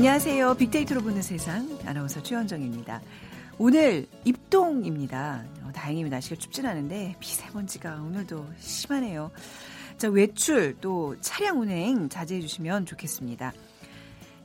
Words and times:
안녕하세요. 0.00 0.54
빅데이터로 0.54 1.02
보는 1.02 1.20
세상 1.20 1.78
아나운서 1.84 2.22
최현정입니다. 2.22 3.02
오늘 3.58 4.06
입동입니다. 4.24 5.44
어, 5.62 5.70
다행히 5.74 6.02
날씨가 6.04 6.36
춥진 6.36 6.64
않은데 6.64 7.14
미세먼지가 7.20 7.96
오늘도 7.96 8.46
심하네요. 8.58 9.30
자, 9.98 10.08
외출 10.08 10.74
또 10.80 11.20
차량 11.20 11.60
운행 11.60 12.08
자제해 12.08 12.40
주시면 12.40 12.86
좋겠습니다. 12.86 13.52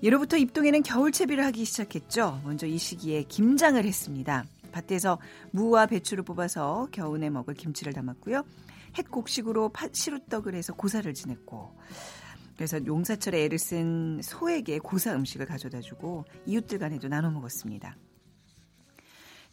예로부터 0.04 0.36
입동에는 0.36 0.84
겨울 0.84 1.14
채비를 1.14 1.46
하기 1.46 1.64
시작했죠. 1.64 2.42
먼저 2.44 2.68
이 2.68 2.78
시기에 2.78 3.24
김장을 3.24 3.86
했습니다. 3.86 4.44
밭에서 4.74 5.20
무와 5.52 5.86
배추를 5.86 6.26
뽑아서 6.26 6.90
겨우내 6.92 7.30
먹을 7.30 7.54
김치를 7.54 7.94
담았고요. 7.94 8.44
햇곡식으로 8.98 9.70
팥 9.70 9.96
시루떡을 9.96 10.54
해서 10.54 10.74
고사를 10.74 11.14
지냈고 11.14 11.74
그래서 12.56 12.84
용사철에 12.86 13.44
애를 13.46 13.60
쓴 13.60 14.22
소에게 14.22 14.80
고사 14.80 15.14
음식을 15.14 15.46
가져다 15.46 15.82
주고 15.82 16.26
이웃들 16.46 16.80
간에도 16.80 17.08
나눠 17.08 17.30
먹었습니다. 17.32 17.98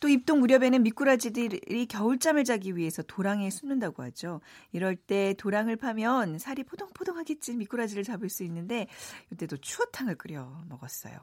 또 0.02 0.09
입동 0.09 0.41
무렵에는 0.41 0.83
미꾸라지들이 0.83 1.87
겨울잠을 1.87 2.42
자기 2.42 2.77
위해서 2.77 3.02
도랑에 3.02 3.51
숨는다고 3.51 4.02
하죠. 4.02 4.41
이럴 4.73 4.97
때 4.97 5.33
도랑을 5.38 5.77
파면 5.77 6.41
살이 6.41 6.64
포동포동하겠지 6.64 7.56
미꾸라지를 7.56 8.03
잡을 8.03 8.28
수 8.28 8.42
있는데 8.42 8.89
이때도 9.30 9.58
추어탕을 9.58 10.17
끓여 10.17 10.61
먹었어요. 10.69 11.17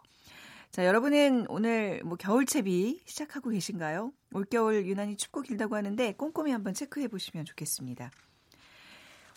자, 0.71 0.85
여러분은 0.85 1.47
오늘 1.49 2.01
뭐 2.05 2.15
겨울채비 2.15 3.01
시작하고 3.05 3.49
계신가요? 3.49 4.13
올겨울 4.33 4.85
유난히 4.85 5.17
춥고 5.17 5.41
길다고 5.41 5.75
하는데 5.75 6.13
꼼꼼히 6.13 6.53
한번 6.53 6.73
체크해 6.73 7.09
보시면 7.09 7.43
좋겠습니다. 7.43 8.11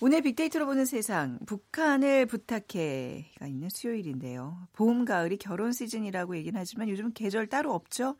오늘 0.00 0.22
빅데이터로 0.22 0.66
보는 0.66 0.84
세상, 0.84 1.38
북한을 1.46 2.26
부탁해가 2.26 3.46
있는 3.46 3.68
수요일인데요. 3.68 4.66
봄, 4.72 5.04
가을이 5.04 5.36
결혼 5.36 5.72
시즌이라고 5.72 6.36
얘기는 6.36 6.58
하지만 6.58 6.88
요즘은 6.88 7.12
계절 7.12 7.46
따로 7.46 7.72
없죠. 7.72 8.16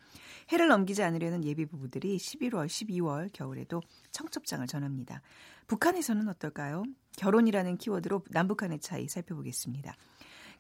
해를 0.52 0.68
넘기지 0.68 1.02
않으려는 1.02 1.44
예비 1.44 1.66
부부들이 1.66 2.18
11월, 2.18 2.66
12월 2.66 3.30
겨울에도 3.32 3.80
청첩장을 4.12 4.64
전합니다. 4.66 5.22
북한에서는 5.66 6.28
어떨까요? 6.28 6.84
결혼이라는 7.16 7.78
키워드로 7.78 8.24
남북한의 8.30 8.78
차이 8.78 9.08
살펴보겠습니다. 9.08 9.96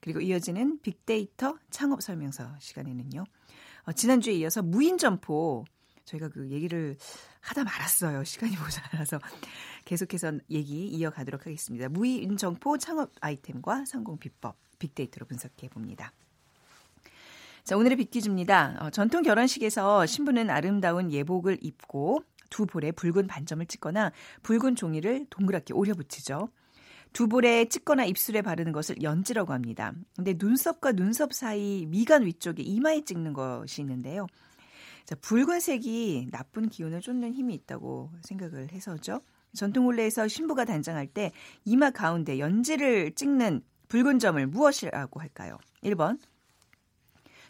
그리고 0.00 0.20
이어지는 0.20 0.80
빅데이터 0.80 1.56
창업 1.70 2.02
설명서 2.02 2.56
시간에는요. 2.58 3.24
어, 3.84 3.92
지난주에 3.92 4.34
이어서 4.34 4.62
무인 4.62 4.98
점포 4.98 5.64
저희가 6.04 6.28
그 6.28 6.50
얘기를 6.50 6.96
하다 7.40 7.64
말았어요. 7.64 8.24
시간이 8.24 8.56
모자라서 8.56 9.18
계속해서 9.84 10.32
얘기 10.50 10.86
이어가도록 10.88 11.46
하겠습니다. 11.46 11.88
무인 11.88 12.36
정포 12.36 12.78
창업 12.78 13.12
아이템과 13.20 13.84
성공 13.84 14.18
비법 14.18 14.56
빅데이터로 14.78 15.26
분석해 15.26 15.68
봅니다. 15.68 16.12
자, 17.64 17.76
오늘의 17.76 17.96
빅퀴즈입니다. 17.96 18.78
어, 18.80 18.90
전통 18.90 19.22
결혼식에서 19.22 20.04
신부는 20.06 20.50
아름다운 20.50 21.12
예복을 21.12 21.58
입고 21.60 22.24
두 22.50 22.66
볼에 22.66 22.90
붉은 22.90 23.28
반점을 23.28 23.64
찍거나 23.66 24.12
붉은 24.42 24.74
종이를 24.74 25.26
동그랗게 25.30 25.72
오려 25.72 25.94
붙이죠. 25.94 26.48
두 27.12 27.28
볼에 27.28 27.66
찍거나 27.66 28.04
입술에 28.06 28.42
바르는 28.42 28.72
것을 28.72 29.02
연지라고 29.02 29.52
합니다. 29.52 29.92
근데 30.16 30.34
눈썹과 30.36 30.92
눈썹 30.92 31.32
사이 31.34 31.86
미간 31.86 32.24
위쪽에 32.24 32.62
이마에 32.62 33.04
찍는 33.04 33.32
것이 33.32 33.82
있는데요. 33.82 34.26
자, 35.04 35.14
붉은색이 35.16 36.28
나쁜 36.30 36.68
기운을 36.68 37.00
쫓는 37.00 37.32
힘이 37.32 37.54
있다고 37.54 38.12
생각을 38.22 38.72
해서죠. 38.72 39.20
전통 39.54 39.86
혼례에서 39.86 40.28
신부가 40.28 40.64
단장할 40.64 41.06
때 41.06 41.32
이마 41.64 41.90
가운데 41.90 42.38
연지를 42.38 43.14
찍는 43.14 43.62
붉은 43.88 44.18
점을 44.18 44.44
무엇이라고 44.46 45.20
할까요? 45.20 45.58
1번 45.82 46.18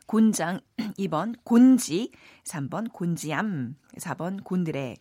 곤장, 0.07 0.61
2번 0.99 1.37
곤지, 1.45 2.11
3번 2.45 2.93
곤지암, 2.93 3.77
4번 3.99 4.43
곤드레. 4.43 4.97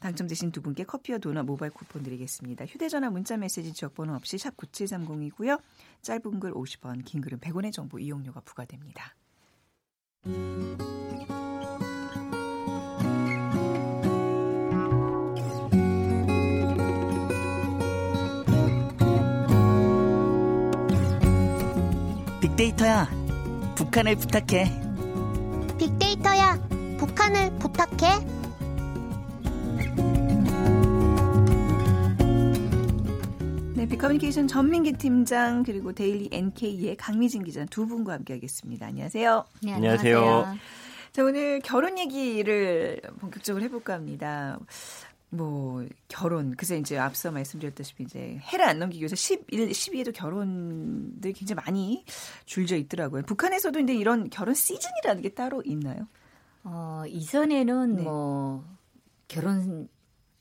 당첨되신 0.00 0.52
두 0.52 0.62
분께 0.62 0.84
커피와 0.84 1.18
도넛 1.18 1.44
모바일 1.44 1.72
쿠폰 1.72 2.02
드리겠습니다. 2.02 2.66
휴대전화 2.66 3.10
문자 3.10 3.36
메시지 3.36 3.72
지역번호 3.72 4.14
없이 4.14 4.38
샵 4.38 4.56
9730이고요. 4.56 5.60
짧은 6.02 6.40
글 6.40 6.52
50원, 6.52 7.04
긴 7.04 7.20
글은 7.20 7.40
100원의 7.40 7.72
정보 7.72 7.98
이용료가 7.98 8.40
부과됩니다. 8.40 9.14
빅데이터야, 22.56 23.06
북한을 23.76 24.16
부탁해. 24.16 24.64
빅데이터야, 25.78 26.58
북한을 26.96 27.50
부탁해. 27.58 28.26
네, 33.74 33.86
빅커뮤니케이션 33.86 34.48
전민기 34.48 34.94
팀장 34.94 35.64
그리고 35.64 35.92
데일리 35.92 36.30
NK의 36.32 36.96
강미진 36.96 37.44
기자 37.44 37.66
두 37.66 37.86
분과 37.86 38.14
함께하겠습니다. 38.14 38.86
안녕하세요. 38.86 39.44
네, 39.62 39.74
안녕하세요. 39.74 40.18
안녕하세요. 40.18 40.58
자, 41.12 41.24
오늘 41.24 41.60
결혼 41.60 41.98
얘기를 41.98 43.02
본격적으로 43.20 43.62
해볼까 43.64 43.92
합니다. 43.92 44.58
뭐 45.36 45.84
결혼 46.08 46.56
그래서 46.56 46.74
이제 46.74 46.98
앞서 46.98 47.30
말씀드렸다시피 47.30 48.04
이제 48.04 48.38
해를 48.42 48.64
안 48.64 48.78
넘기기 48.78 49.02
위해서 49.02 49.16
11, 49.16 49.46
12에도 49.48 50.12
결혼들 50.14 51.32
굉장히 51.32 51.62
많이 51.64 52.04
줄져 52.44 52.76
있더라고요. 52.76 53.22
북한에서도 53.22 53.78
근데 53.78 53.94
이런 53.94 54.30
결혼 54.30 54.54
시즌이라는 54.54 55.22
게 55.22 55.30
따로 55.30 55.62
있나요? 55.64 56.06
어, 56.64 57.04
이전에는 57.06 57.96
네. 57.96 58.02
뭐 58.02 58.64
결혼 59.28 59.88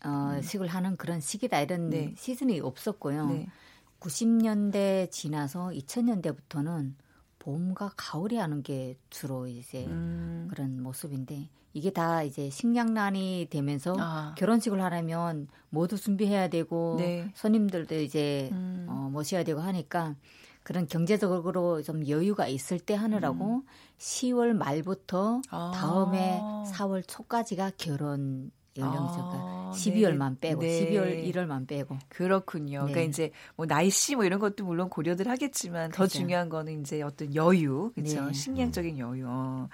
어, 0.04 0.40
식을 0.42 0.68
하는 0.68 0.98
그런 0.98 1.20
시기다 1.20 1.62
이런 1.62 1.90
네. 1.90 2.14
시즌이 2.18 2.60
없었고요. 2.60 3.28
네. 3.28 3.48
90년대 4.00 5.12
지나서 5.12 5.70
2000년대부터는 5.70 6.94
봄과 7.46 7.92
가을에 7.96 8.38
하는 8.38 8.64
게 8.64 8.98
주로 9.12 9.48
이제 9.48 9.86
음. 9.86 10.48
그런 10.50 10.82
모습인데 10.82 11.48
이게 11.74 11.92
다 11.92 12.24
이제 12.24 12.50
식량난이 12.50 13.48
되면서 13.52 13.96
아. 14.00 14.34
결혼식을 14.36 14.82
하려면 14.82 15.48
모두 15.70 15.96
준비해야 15.96 16.48
되고 16.48 16.96
네. 16.98 17.32
손님들도 17.36 17.96
이제 17.96 18.50
음. 18.52 18.88
어, 18.90 19.10
모셔야 19.12 19.44
되고 19.44 19.60
하니까 19.60 20.16
그런 20.64 20.88
경제적으로 20.88 21.84
좀 21.84 22.08
여유가 22.08 22.48
있을 22.48 22.80
때 22.80 22.96
하느라고 22.96 23.64
10월 24.00 24.54
말부터 24.54 25.36
음. 25.36 25.42
아. 25.52 25.72
다음에 25.76 26.42
4월 26.74 27.04
초까지가 27.08 27.74
결혼 27.78 28.50
연령이죠. 28.76 29.14
아, 29.14 29.30
그러니까 29.30 29.65
12월만 29.76 30.38
네. 30.40 30.50
빼고 30.50 30.62
네. 30.62 30.90
12월 30.90 31.34
1월만 31.34 31.68
빼고 31.68 31.98
그렇군요. 32.10 32.80
그러니까 32.80 33.00
네. 33.02 33.06
이제 33.06 33.32
뭐 33.56 33.66
날씨 33.66 34.16
뭐 34.16 34.26
이런 34.26 34.40
것도 34.40 34.66
물론 34.66 34.90
고려들 34.90 35.28
하겠지만 35.28 35.92
더 35.92 36.04
그죠. 36.04 36.20
중요한 36.20 36.50
거는 36.50 36.82
이제 36.82 37.02
어떤 37.02 37.34
여유, 37.36 37.92
그렇죠? 37.96 38.26
네. 38.26 38.34
식량적인 38.34 38.98
여유. 39.00 39.26
어. 39.28 39.70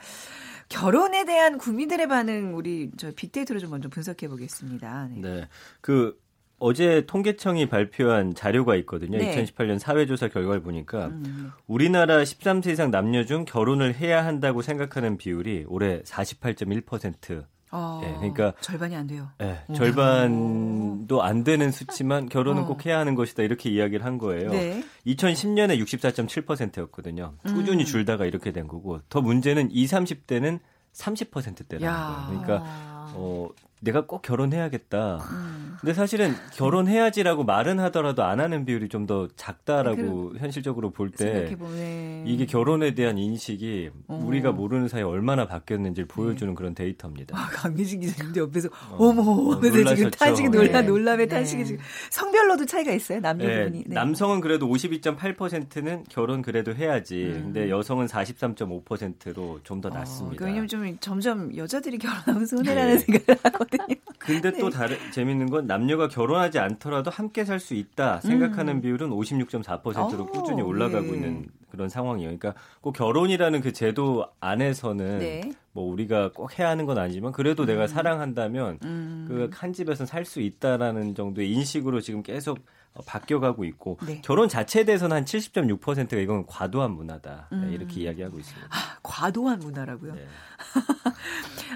결혼에 0.69 1.25
대한 1.25 1.57
국민들의 1.57 2.07
반응 2.07 2.55
우리 2.55 2.91
저 2.97 3.11
빅데이터로 3.11 3.59
좀 3.59 3.71
먼저 3.71 3.89
분석해 3.89 4.27
보겠습니다. 4.27 5.09
네. 5.15 5.21
네. 5.21 5.47
그 5.81 6.17
어제 6.61 7.05
통계청이 7.07 7.67
발표한 7.69 8.35
자료가 8.35 8.75
있거든요. 8.77 9.17
네. 9.17 9.43
2018년 9.43 9.79
사회조사 9.79 10.27
결과를 10.27 10.61
보니까 10.61 11.07
음. 11.07 11.51
우리나라 11.65 12.21
13세 12.21 12.67
이상 12.67 12.91
남녀 12.91 13.25
중 13.25 13.45
결혼을 13.45 13.95
해야 13.95 14.23
한다고 14.23 14.61
생각하는 14.61 15.17
비율이 15.17 15.65
올해 15.67 16.03
48.1%. 16.03 17.45
어, 17.71 18.01
예, 18.03 18.13
그러니까 18.15 18.53
절반이 18.61 18.95
안 18.95 19.07
돼요. 19.07 19.29
예, 19.41 19.61
절반도 19.73 21.23
안 21.23 21.43
되는 21.43 21.71
수치만 21.71 22.27
결혼은 22.27 22.63
어. 22.63 22.65
꼭 22.65 22.85
해야 22.85 22.99
하는 22.99 23.15
것이다 23.15 23.43
이렇게 23.43 23.69
이야기를 23.69 24.05
한 24.05 24.17
거예요. 24.17 24.49
네. 24.51 24.83
2010년에 25.07 25.79
64.7%였거든요. 25.79 27.33
음. 27.45 27.53
꾸준히 27.55 27.85
줄다가 27.85 28.25
이렇게 28.25 28.51
된 28.51 28.67
거고 28.67 28.99
더 29.09 29.21
문제는 29.21 29.71
20, 29.71 29.97
30대는 29.99 30.59
30%대라는 30.93 31.87
야. 31.87 32.25
거예요. 32.25 32.41
그러니까 32.41 32.65
아, 32.67 33.13
어, 33.15 33.49
내가 33.79 34.05
꼭 34.05 34.21
결혼해야겠다. 34.21 35.17
음. 35.31 35.60
근데 35.79 35.93
사실은 35.93 36.33
결혼해야지라고 36.53 37.43
말은 37.43 37.79
하더라도 37.79 38.23
안 38.23 38.39
하는 38.39 38.65
비율이 38.65 38.89
좀 38.89 39.01
더 39.07 39.27
작다라고 39.35 40.33
현실적으로 40.37 40.91
볼때 40.91 41.25
생각해 41.25 41.55
보면 41.57 42.27
이게 42.27 42.45
결혼에 42.45 42.93
대한 42.93 43.17
인식이 43.17 43.89
어. 44.07 44.23
우리가 44.27 44.51
모르는 44.51 44.87
사이에 44.87 45.03
얼마나 45.03 45.47
바뀌었는지를 45.47 46.07
보여주는 46.07 46.53
그런 46.53 46.75
데이터입니다. 46.75 47.35
아, 47.35 47.47
강미진 47.49 48.01
기자님도 48.01 48.41
옆에서 48.41 48.69
어머 48.91 49.21
어, 49.23 49.55
하면서 49.55 49.95
지금? 49.95 50.11
탄식이 50.11 50.49
놀라 50.49 50.81
네. 50.81 51.25
네. 51.25 51.27
탄식이 51.27 51.65
지금 51.65 51.81
성별로도 52.11 52.65
차이가 52.67 52.91
있어요 52.91 53.19
남녀 53.21 53.47
네, 53.47 53.63
부분이. 53.65 53.83
네. 53.87 53.95
남성은 53.95 54.41
그래도 54.41 54.67
52.8%는 54.67 56.03
결혼 56.09 56.41
그래도 56.43 56.75
해야지. 56.75 57.23
음. 57.25 57.41
근데 57.45 57.69
여성은 57.71 58.05
43.5%로 58.07 59.59
좀 59.63 59.81
더 59.81 59.89
낮습니다. 59.89 60.43
어, 60.43 60.47
왜냐면 60.47 60.67
좀 60.67 60.95
점점 60.99 61.55
여자들이 61.57 61.97
결혼하면 61.97 62.45
손해라는 62.45 62.99
생각을 62.99 63.39
하거든요. 63.45 63.95
근데 64.19 64.51
또 64.59 64.69
다른 64.69 64.95
재밌는 65.11 65.49
건 65.49 65.60
남녀가 65.67 66.07
결혼하지 66.07 66.59
않더라도 66.59 67.11
함께 67.11 67.45
살 67.45 67.59
수 67.59 67.73
있다 67.75 68.19
생각하는 68.21 68.75
음. 68.77 68.81
비율은 68.81 69.09
56.4%로 69.09 70.23
오, 70.23 70.27
꾸준히 70.27 70.61
올라가고 70.61 71.07
네. 71.07 71.13
있는 71.13 71.45
그런 71.69 71.89
상황이에요. 71.89 72.37
그러니까 72.37 72.59
꼭 72.81 72.93
결혼이라는 72.93 73.61
그 73.61 73.71
제도 73.71 74.25
안에서는 74.39 75.19
네. 75.19 75.51
뭐 75.73 75.89
우리가 75.91 76.31
꼭 76.33 76.57
해야 76.59 76.69
하는 76.69 76.85
건 76.85 76.97
아니지만 76.97 77.31
그래도 77.31 77.65
내가 77.65 77.87
사랑한다면 77.87 78.79
음. 78.83 79.49
그한 79.51 79.73
집에서 79.73 80.05
살 80.05 80.25
수 80.25 80.41
있다라는 80.41 81.15
정도의 81.15 81.51
인식으로 81.51 82.01
지금 82.01 82.23
계속 82.23 82.59
어, 82.93 83.01
바뀌어가고 83.05 83.63
있고 83.63 83.97
네. 84.05 84.21
결혼 84.21 84.49
자체에 84.49 84.83
대해서는 84.83 85.15
한 85.15 85.23
70.6%가 85.25 86.17
이건 86.17 86.45
과도한 86.45 86.91
문화다 86.91 87.47
네, 87.51 87.57
음. 87.57 87.71
이렇게 87.71 88.01
이야기하고 88.01 88.37
있습니다. 88.37 88.67
아, 88.69 88.97
과도한 89.01 89.59
문화라고요. 89.59 90.13
네. 90.15 90.25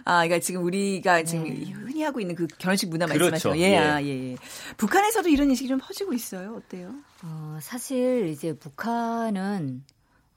아, 0.04 0.24
그러니까 0.24 0.40
지금 0.40 0.64
우리가 0.64 1.24
지금 1.24 1.46
흔히 1.46 2.04
하고 2.04 2.20
있는 2.20 2.36
그 2.36 2.48
결혼식 2.58 2.90
문화 2.90 3.06
그렇죠. 3.06 3.32
말씀하시죠. 3.32 3.58
예, 3.64 3.78
아, 3.78 4.02
예, 4.04 4.32
예. 4.32 4.38
북한에서도 4.78 5.30
이런 5.30 5.50
인식이 5.50 5.68
좀 5.68 5.80
퍼지고 5.80 6.14
있어요. 6.14 6.56
어때요? 6.56 6.94
어, 7.24 7.58
사실 7.62 8.28
이제 8.28 8.54
북한은 8.54 9.84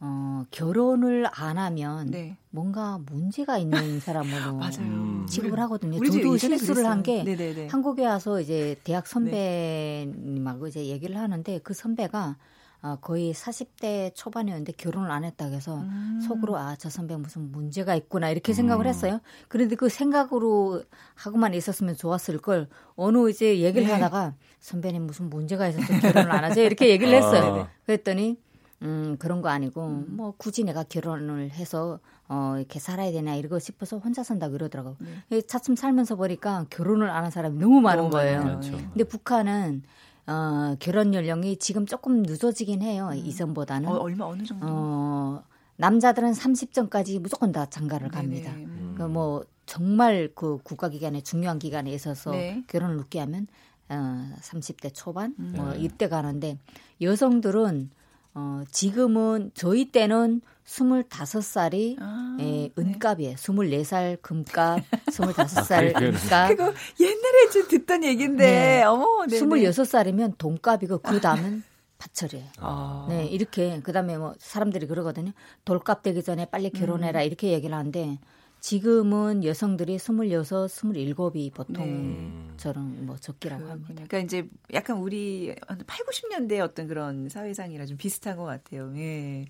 어, 0.01 0.45
결혼을 0.51 1.27
안 1.33 1.59
하면 1.59 2.11
네. 2.11 2.37
뭔가 2.51 2.99
문제가 3.05 3.59
있는 3.59 3.99
사람으로 4.01 4.55
맞아요. 4.55 4.79
음. 4.81 5.27
취급을 5.29 5.59
하거든요. 5.61 5.99
저도 6.05 6.37
실수를 6.37 6.87
한 6.87 7.03
게. 7.03 7.69
한국에 7.71 8.07
와서 8.07 8.41
이제 8.41 8.77
대학 8.85 9.07
선배님하고 9.07 10.69
이제 10.69 10.87
얘기를 10.87 11.17
하는데 11.17 11.59
그 11.63 11.75
선배가 11.75 12.37
어, 12.81 12.97
거의 13.01 13.35
40대 13.35 14.15
초반이었는데 14.15 14.73
결혼을 14.77 15.11
안 15.11 15.25
했다고 15.25 15.53
해서 15.53 15.79
음. 15.79 16.21
속으로 16.27 16.57
아 16.57 16.77
저 16.79 16.89
선배 16.89 17.17
무슨 17.17 17.51
문제가 17.51 17.97
있구나 17.97 18.31
이렇게 18.31 18.53
생각을 18.53 18.87
음. 18.87 18.89
했어요. 18.89 19.21
그런데 19.49 19.75
그 19.75 19.89
생각으로 19.89 20.85
하고만 21.17 21.55
있었으면 21.55 21.97
좋았을 21.97 22.39
걸 22.39 22.69
어느 22.95 23.29
이제 23.31 23.59
얘기를 23.61 23.87
네. 23.89 23.93
하다가 23.95 24.35
선배님 24.61 25.03
무슨 25.09 25.29
문제가 25.29 25.67
있어서 25.69 25.87
결혼을 26.01 26.31
안 26.31 26.45
하세요 26.45 26.65
이렇게 26.65 26.89
얘기를 26.91 27.13
했어요. 27.15 27.63
아. 27.63 27.69
그랬더니 27.85 28.39
음 28.83 29.17
그런 29.19 29.43
거 29.43 29.49
아니고 29.49 29.89
뭐 30.07 30.35
굳이 30.37 30.63
내가 30.63 30.85
결혼을 30.85 31.51
해서 31.51 31.99
어 32.29 32.55
이렇게 32.59 32.79
살아야 32.79 33.11
되나 33.11 33.35
이러고 33.35 33.59
싶어서 33.59 33.99
혼자 33.99 34.23
산다 34.23 34.49
그러더라고. 34.51 34.95
요 35.33 35.41
차츰 35.41 35.75
살면서 35.75 36.15
보니까 36.15 36.67
결혼을 36.71 37.11
안 37.11 37.25
한 37.25 37.31
사람이 37.33 37.59
너무 37.59 37.81
많은 37.81 38.05
너무 38.05 38.11
거예요. 38.11 38.39
많아요. 38.39 38.61
그렇죠. 38.61 38.77
근데 38.77 39.03
북한은 39.03 39.83
어 40.29 40.77
결혼 40.79 41.15
연령이 41.15 41.57
지금 41.57 41.87
조금 41.87 42.23
늦어지긴 42.23 42.83
해요. 42.83 43.11
이전보다는. 43.15 43.89
어, 43.89 43.95
얼마 43.97 44.27
어느 44.27 44.45
정도? 44.45 44.67
어, 44.69 45.43
남자들은 45.77 46.33
30전까지 46.33 47.19
무조건 47.19 47.51
다 47.51 47.67
장가를 47.67 48.11
갑니다. 48.11 48.53
음. 48.53 48.95
그뭐 48.97 49.45
정말 49.65 50.31
그 50.35 50.59
국가기관에 50.63 51.23
중요한 51.23 51.59
기관에 51.59 51.91
있어서 51.93 52.33
네. 52.33 52.63
결혼을 52.67 52.97
늦게 52.99 53.21
하면 53.21 53.47
어, 53.89 54.29
30대 54.41 54.91
초반 54.93 55.35
뭐 55.39 55.73
네. 55.73 55.81
이때 55.81 56.09
가는데 56.09 56.59
여성들은 57.01 57.91
어, 58.35 58.63
지금은 58.71 59.51
저희 59.55 59.91
때는 59.91 60.43
25살이 60.69 61.97
아, 61.99 62.37
예, 62.41 62.71
은값이에요. 62.79 63.35
24살 63.37 64.21
금값, 64.21 64.83
25살 65.11 65.73
아, 65.73 65.99
그래요? 65.99 66.11
은값. 66.13 66.49
그거 66.49 66.75
옛날에 67.01 67.51
좀 67.53 67.69
듣던 67.69 68.05
얘긴데, 68.05 68.45
네. 68.45 68.83
어머, 68.85 69.25
네. 69.27 69.41
26살이면 69.41 70.37
돈값이고 70.37 70.99
그 70.99 71.21
다음은 71.21 71.63
밭철이에요. 71.99 72.47
아. 72.59 73.07
네, 73.09 73.27
이렇게 73.27 73.81
그다음에 73.81 74.19
뭐 74.19 74.35
사람들이 74.39 74.87
그러거든요. 74.87 75.33
돌값 75.65 76.03
되기 76.03 76.23
전에 76.23 76.45
빨리 76.45 76.71
음. 76.75 76.79
결혼해라 76.79 77.23
이렇게 77.23 77.49
얘기를 77.49 77.75
하는데 77.75 78.19
지금은 78.61 79.45
여성들이 79.45 79.95
26, 79.95 80.69
27이 80.69 81.53
보통처럼 81.55 83.07
뭐 83.07 83.17
적기라고 83.17 83.65
합니다. 83.65 83.87
그렇군요. 83.87 84.07
그러니까 84.09 84.19
이제 84.19 84.49
약간 84.73 84.99
우리 84.99 85.55
한 85.67 85.79
8, 85.87 86.07
90년대 86.07 86.61
어떤 86.61 86.89
그런 86.89 87.29
사회상이랑 87.29 87.87
좀 87.87 87.97
비슷한 87.97 88.37
것 88.37 88.45
같아요. 88.45 88.93
예. 88.97 89.47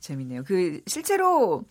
재밌네요. 0.00 0.44
그 0.44 0.80
실제로 0.86 1.64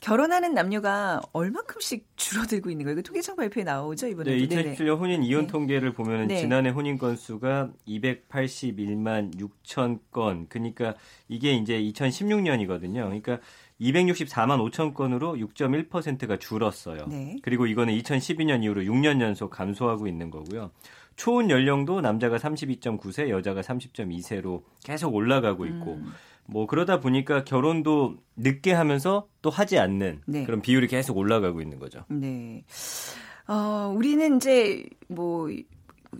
결혼하는 0.00 0.52
남녀가 0.52 1.22
얼마큼씩 1.32 2.06
줄어들고 2.16 2.70
있는 2.70 2.84
거예요? 2.84 2.96
그 2.96 3.02
통계청 3.02 3.34
발표에 3.36 3.64
나오죠, 3.64 4.08
이번에. 4.08 4.36
네, 4.36 4.46
2017년 4.46 4.98
혼인 5.00 5.22
이혼 5.22 5.42
네. 5.42 5.46
통계를 5.46 5.94
보면 5.94 6.28
네. 6.28 6.36
지난해 6.36 6.68
혼인 6.70 6.98
건수가 6.98 7.70
281만 7.88 9.34
6천 9.38 10.00
건. 10.10 10.46
그러니까 10.48 10.94
이게 11.28 11.54
이제 11.54 11.80
2016년이거든요. 11.80 13.04
그러니까 13.04 13.40
264만 13.80 14.70
5천 14.70 14.94
건으로 14.94 15.34
6.1%가 15.34 16.38
줄었어요. 16.38 17.06
네. 17.08 17.36
그리고 17.42 17.66
이거는 17.66 17.94
2012년 17.94 18.62
이후로 18.64 18.82
6년 18.82 19.20
연속 19.20 19.50
감소하고 19.50 20.06
있는 20.06 20.30
거고요. 20.30 20.70
초혼 21.16 21.50
연령도 21.50 22.00
남자가 22.00 22.36
32.9세, 22.36 23.30
여자가 23.30 23.62
30.2세로 23.62 24.62
계속 24.84 25.14
올라가고 25.14 25.66
있고 25.66 25.94
음. 25.94 26.12
뭐 26.46 26.66
그러다 26.66 27.00
보니까 27.00 27.44
결혼도 27.44 28.16
늦게 28.36 28.72
하면서 28.72 29.28
또 29.42 29.50
하지 29.50 29.78
않는 29.78 30.22
네. 30.26 30.44
그런 30.44 30.60
비율이 30.60 30.86
계속 30.86 31.16
올라가고 31.16 31.60
있는 31.60 31.78
거죠. 31.78 32.04
네. 32.08 32.64
어, 33.48 33.92
우리는 33.94 34.36
이제 34.36 34.84
뭐, 35.08 35.48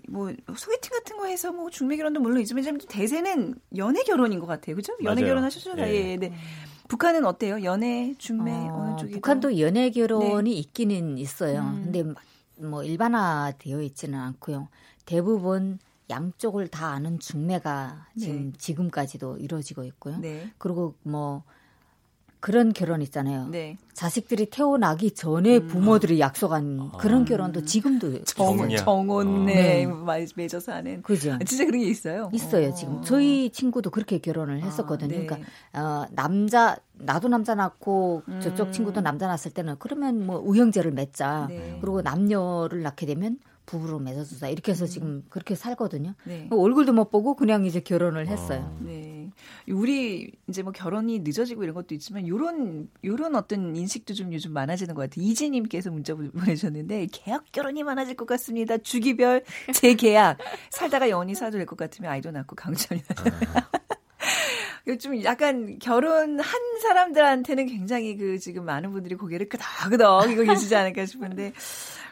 뭐, 0.08 0.32
소개팅 0.56 0.91
같은 0.93 1.17
거 1.17 1.26
해서 1.26 1.53
뭐 1.53 1.70
중매 1.70 1.97
결혼도 1.97 2.20
물론 2.20 2.41
있지만 2.41 2.64
좀 2.64 2.79
대세는 2.79 3.55
연애 3.76 4.03
결혼인 4.03 4.41
것 4.41 4.47
같아요. 4.47 4.76
그죠? 4.76 4.97
연애. 5.05 5.23
결혼하셨잖아요. 5.23 5.93
예. 5.93 6.12
예. 6.12 6.17
네. 6.17 6.32
북한은 6.88 7.25
어때요? 7.25 7.62
연애, 7.65 8.15
중매, 8.19 8.53
어, 8.53 8.75
어느 8.75 8.97
쪽이? 8.99 9.12
북한도 9.15 9.59
연애 9.61 9.91
결혼이 9.91 10.56
있기는 10.59 11.19
있어요. 11.19 11.61
음. 11.61 11.83
근데 11.85 12.03
마- 12.03 12.15
뭐 12.69 12.83
일반화되어 12.85 13.83
있지는 13.83 14.19
않고요. 14.19 14.69
대부분 15.05 15.79
양쪽을 16.09 16.69
다 16.69 16.88
아는 16.88 17.19
중매가 17.19 18.06
지금 18.19 18.53
네. 18.53 18.59
지금까지도 18.59 19.38
이루어지고 19.38 19.85
있고요. 19.85 20.19
네. 20.19 20.50
그리고 20.59 20.94
뭐 21.03 21.43
그런 22.46 22.72
결혼 22.72 23.02
있잖아요. 23.02 23.48
네. 23.48 23.76
자식들이 23.93 24.46
태어나기 24.46 25.10
전에 25.10 25.66
부모들이 25.66 26.20
약속한 26.20 26.93
그런 26.96 27.25
결혼도 27.25 27.64
지금도 27.64 28.22
정혼, 28.22 28.58
정략. 28.58 28.84
정혼, 28.84 29.26
어. 29.26 29.44
네. 29.46 29.84
맺어서 30.37 30.70
하는. 30.70 31.02
그죠. 31.02 31.32
아, 31.32 31.38
진짜 31.44 31.65
그런 31.65 31.81
게 31.81 31.88
있어요? 31.88 32.31
있어요 32.32 32.69
어. 32.69 32.72
지금 32.72 33.03
저희 33.03 33.50
친구도 33.50 33.91
그렇게 33.91 34.19
결혼을 34.19 34.62
했었거든요. 34.62 35.08
네. 35.08 35.26
그러니까 35.26 35.48
어, 35.72 36.06
남자 36.12 36.76
나도 36.93 37.26
남자 37.26 37.56
낳고 37.56 38.22
음. 38.29 38.41
저쪽 38.41 38.72
친구도 38.72 39.00
남자 39.00 39.26
낳았을 39.26 39.50
때는 39.50 39.74
그러면 39.81 40.24
뭐 40.24 40.38
우형제를 40.38 40.93
맺자. 40.93 41.48
네. 41.50 41.79
그리고 41.81 42.00
남녀를 42.00 42.82
낳게 42.82 43.06
되면 43.06 43.41
부부로 43.67 43.98
맺어주자 43.98 44.46
이렇게 44.46 44.70
해서 44.70 44.86
지금 44.86 45.24
그렇게 45.31 45.56
살거든요. 45.56 46.15
네. 46.22 46.46
얼굴도 46.53 46.93
못 46.93 47.10
보고 47.10 47.34
그냥 47.34 47.65
이제 47.65 47.81
결혼을 47.81 48.29
했어요. 48.29 48.72
네. 48.79 49.16
우리 49.69 50.31
이제 50.49 50.63
뭐 50.63 50.73
결혼이 50.73 51.20
늦어지고 51.20 51.65
이런 51.65 51.75
것도 51.75 51.94
있지만 51.94 52.27
요런 52.29 52.89
요런 53.05 53.35
어떤 53.35 53.75
인식도 53.75 54.15
좀 54.15 54.32
요즘 54.32 54.53
많아지는 54.53 54.94
것 54.94 55.03
같아요. 55.03 55.25
이지 55.25 55.51
님께서 55.51 55.91
문자 55.91 56.15
보- 56.15 56.31
보내셨는데 56.31 57.08
계약 57.13 57.44
결혼이 57.53 57.82
많아질 57.82 58.15
것 58.17 58.27
같습니다. 58.27 58.79
주기별 58.79 59.43
재계약 59.75 60.39
살다가 60.70 61.08
영원히 61.11 61.35
살아도 61.35 61.58
될것 61.58 61.77
같으면 61.77 62.11
아이도 62.11 62.31
낳고 62.31 62.55
강철이 62.55 63.01
좀 65.01 65.20
약간 65.25 65.79
결혼한 65.81 66.44
사람들한테는 66.82 67.67
굉장히 67.67 68.17
그 68.17 68.39
지금 68.39 68.65
많은 68.65 68.93
분들이 68.93 69.15
고개를 69.17 69.49
끄덕끄덕 69.49 70.31
이거 70.31 70.44
계시지 70.44 70.75
않을까 70.77 71.06
싶은데 71.06 71.53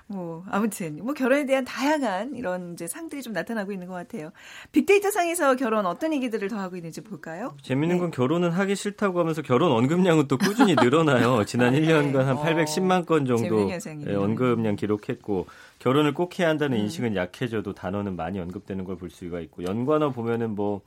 뭐 0.06 0.44
아무튼 0.50 0.98
뭐 1.02 1.14
결혼에 1.14 1.46
대한 1.46 1.64
다양한 1.64 2.36
이런 2.36 2.74
이제 2.74 2.86
상들이 2.86 3.22
좀 3.22 3.32
나타나고 3.32 3.72
있는 3.72 3.86
것 3.86 3.94
같아요. 3.94 4.32
빅데이터 4.70 5.10
상에서 5.10 5.56
결혼 5.56 5.86
어떤 5.86 6.12
얘기들을 6.12 6.48
더 6.48 6.58
하고 6.58 6.76
있는지 6.76 7.00
볼까요? 7.00 7.56
재밌는 7.62 7.96
네. 7.96 8.00
건 8.00 8.10
결혼은 8.10 8.50
하기 8.50 8.76
싫다고 8.76 9.18
하면서 9.20 9.40
결혼 9.40 9.72
언급량은 9.72 10.28
또 10.28 10.36
꾸준히 10.36 10.74
늘어나요. 10.80 11.44
지난 11.46 11.72
1년간 11.74 12.16
한 12.24 12.36
어, 12.36 12.42
810만 12.44 13.06
건 13.06 13.24
정도. 13.24 13.70
예, 14.06 14.14
언급량 14.14 14.76
기록했고 14.76 15.46
결혼을 15.78 16.12
꼭 16.14 16.38
해야 16.38 16.48
한다는 16.48 16.78
인식은 16.78 17.16
약해져도 17.16 17.72
단어는 17.74 18.14
많이 18.16 18.38
언급되는 18.40 18.84
걸 18.84 18.94
볼 18.96 19.10
수가 19.10 19.40
있고 19.40 19.64
연관어 19.64 20.10
보면은 20.10 20.54
뭐 20.54 20.82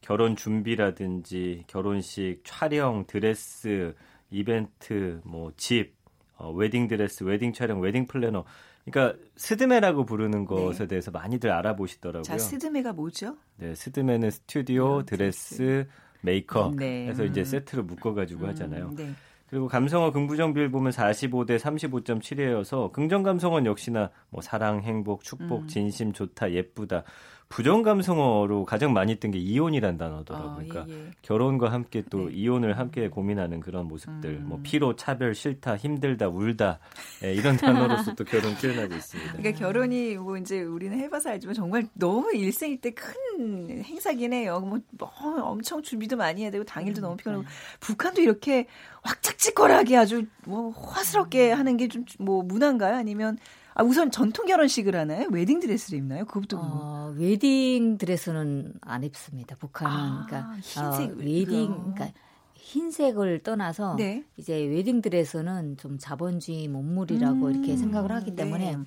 결혼 0.00 0.36
준비라든지 0.36 1.64
결혼식 1.66 2.40
촬영 2.44 3.04
드레스 3.06 3.94
이벤트 4.30 5.20
뭐 5.24 5.50
집 5.56 5.97
어, 6.38 6.52
웨딩 6.52 6.88
드레스 6.88 7.24
웨딩 7.24 7.52
촬영 7.52 7.80
웨딩 7.80 8.06
플래너 8.06 8.44
그러니까 8.90 9.18
스드메라고 9.36 10.04
부르는 10.04 10.46
것에 10.46 10.86
대해서 10.86 11.10
많이들 11.10 11.50
알아보시더라고요. 11.50 12.22
자, 12.22 12.38
스드메가 12.38 12.92
뭐죠? 12.92 13.36
네, 13.56 13.74
스드메는 13.74 14.30
스튜디오, 14.30 15.02
드레스, 15.04 15.86
메이크업 16.22 16.76
네. 16.76 17.08
해서 17.08 17.24
이제 17.24 17.42
음. 17.42 17.44
세트로 17.44 17.82
묶어가지고 17.84 18.46
하잖아요. 18.48 18.88
음, 18.88 18.96
네. 18.96 19.10
그리고 19.50 19.66
감성어 19.66 20.12
긍부정 20.12 20.52
비율 20.52 20.70
보면 20.70 20.92
45대 20.92 21.58
35.7이어서 21.58 22.92
긍정 22.92 23.22
감성어는 23.22 23.66
역시나 23.66 24.10
뭐 24.28 24.42
사랑, 24.42 24.82
행복, 24.82 25.24
축복, 25.24 25.62
음. 25.62 25.66
진심, 25.68 26.12
좋다, 26.12 26.52
예쁘다. 26.52 27.02
부정 27.48 27.82
감성어로 27.82 28.66
가장 28.66 28.92
많이 28.92 29.16
뜬 29.16 29.30
게 29.30 29.38
이혼이란 29.38 29.96
단어더라고요. 29.96 30.50
어, 30.50 30.54
그러니까 30.54 30.84
예, 30.88 31.06
예. 31.06 31.10
결혼과 31.22 31.72
함께 31.72 32.02
또 32.10 32.28
네. 32.28 32.34
이혼을 32.34 32.78
함께 32.78 33.08
고민하는 33.08 33.60
그런 33.60 33.88
모습들, 33.88 34.30
음. 34.30 34.44
뭐 34.48 34.60
피로, 34.62 34.96
차별, 34.96 35.34
싫다, 35.34 35.76
힘들다, 35.78 36.28
울다 36.28 36.78
예, 37.24 37.32
이런 37.32 37.56
단어로서 37.56 38.14
또 38.14 38.24
결혼 38.24 38.54
표현하고 38.54 38.94
있습니다. 38.94 39.32
그러니까 39.32 39.58
결혼이 39.58 40.16
뭐 40.16 40.36
이제 40.36 40.60
우리는 40.62 40.98
해봐서 40.98 41.30
알지만 41.30 41.54
정말 41.54 41.86
너무 41.94 42.32
일생일대 42.34 42.90
큰 42.90 43.82
행사긴 43.82 44.32
해요. 44.34 44.60
뭐, 44.60 44.78
뭐 44.98 45.10
엄청 45.42 45.82
준비도 45.82 46.16
많이 46.16 46.42
해야 46.42 46.50
되고 46.50 46.64
당일도 46.64 47.00
너무 47.00 47.16
피곤하고 47.16 47.44
북한도 47.80 48.20
이렇게 48.20 48.66
왁자지껄하게 49.02 49.96
아주 49.96 50.26
뭐 50.46 50.70
호화스럽게 50.70 51.52
하는 51.52 51.76
게 51.76 51.88
좀 51.88 52.04
뭐 52.18 52.42
문화인가요? 52.42 52.96
아니면 52.96 53.38
아 53.78 53.84
우선 53.84 54.10
전통 54.10 54.46
결혼식을 54.46 54.96
하나요? 54.96 55.28
웨딩 55.30 55.60
드레스를 55.60 56.00
입나요? 56.00 56.24
그것도 56.24 56.56
뭐. 56.56 56.66
어, 56.66 57.14
웨딩 57.16 57.96
드레스는 57.96 58.74
안 58.80 59.04
입습니다. 59.04 59.54
북한은 59.54 59.94
아, 59.94 60.26
그러니까 60.26 60.52
흰색 60.56 61.10
어, 61.10 61.14
웨딩. 61.16 61.94
그러니까 61.94 62.10
흰색을 62.56 63.44
떠나서 63.44 63.94
네. 63.94 64.24
이제 64.36 64.54
웨딩 64.56 65.00
드레스는 65.00 65.76
좀 65.76 65.96
자본주의 65.96 66.66
몸물이라고 66.66 67.46
음, 67.46 67.50
이렇게 67.52 67.76
생각을 67.76 68.10
하기 68.10 68.34
때문에 68.34 68.74
네. 68.74 68.84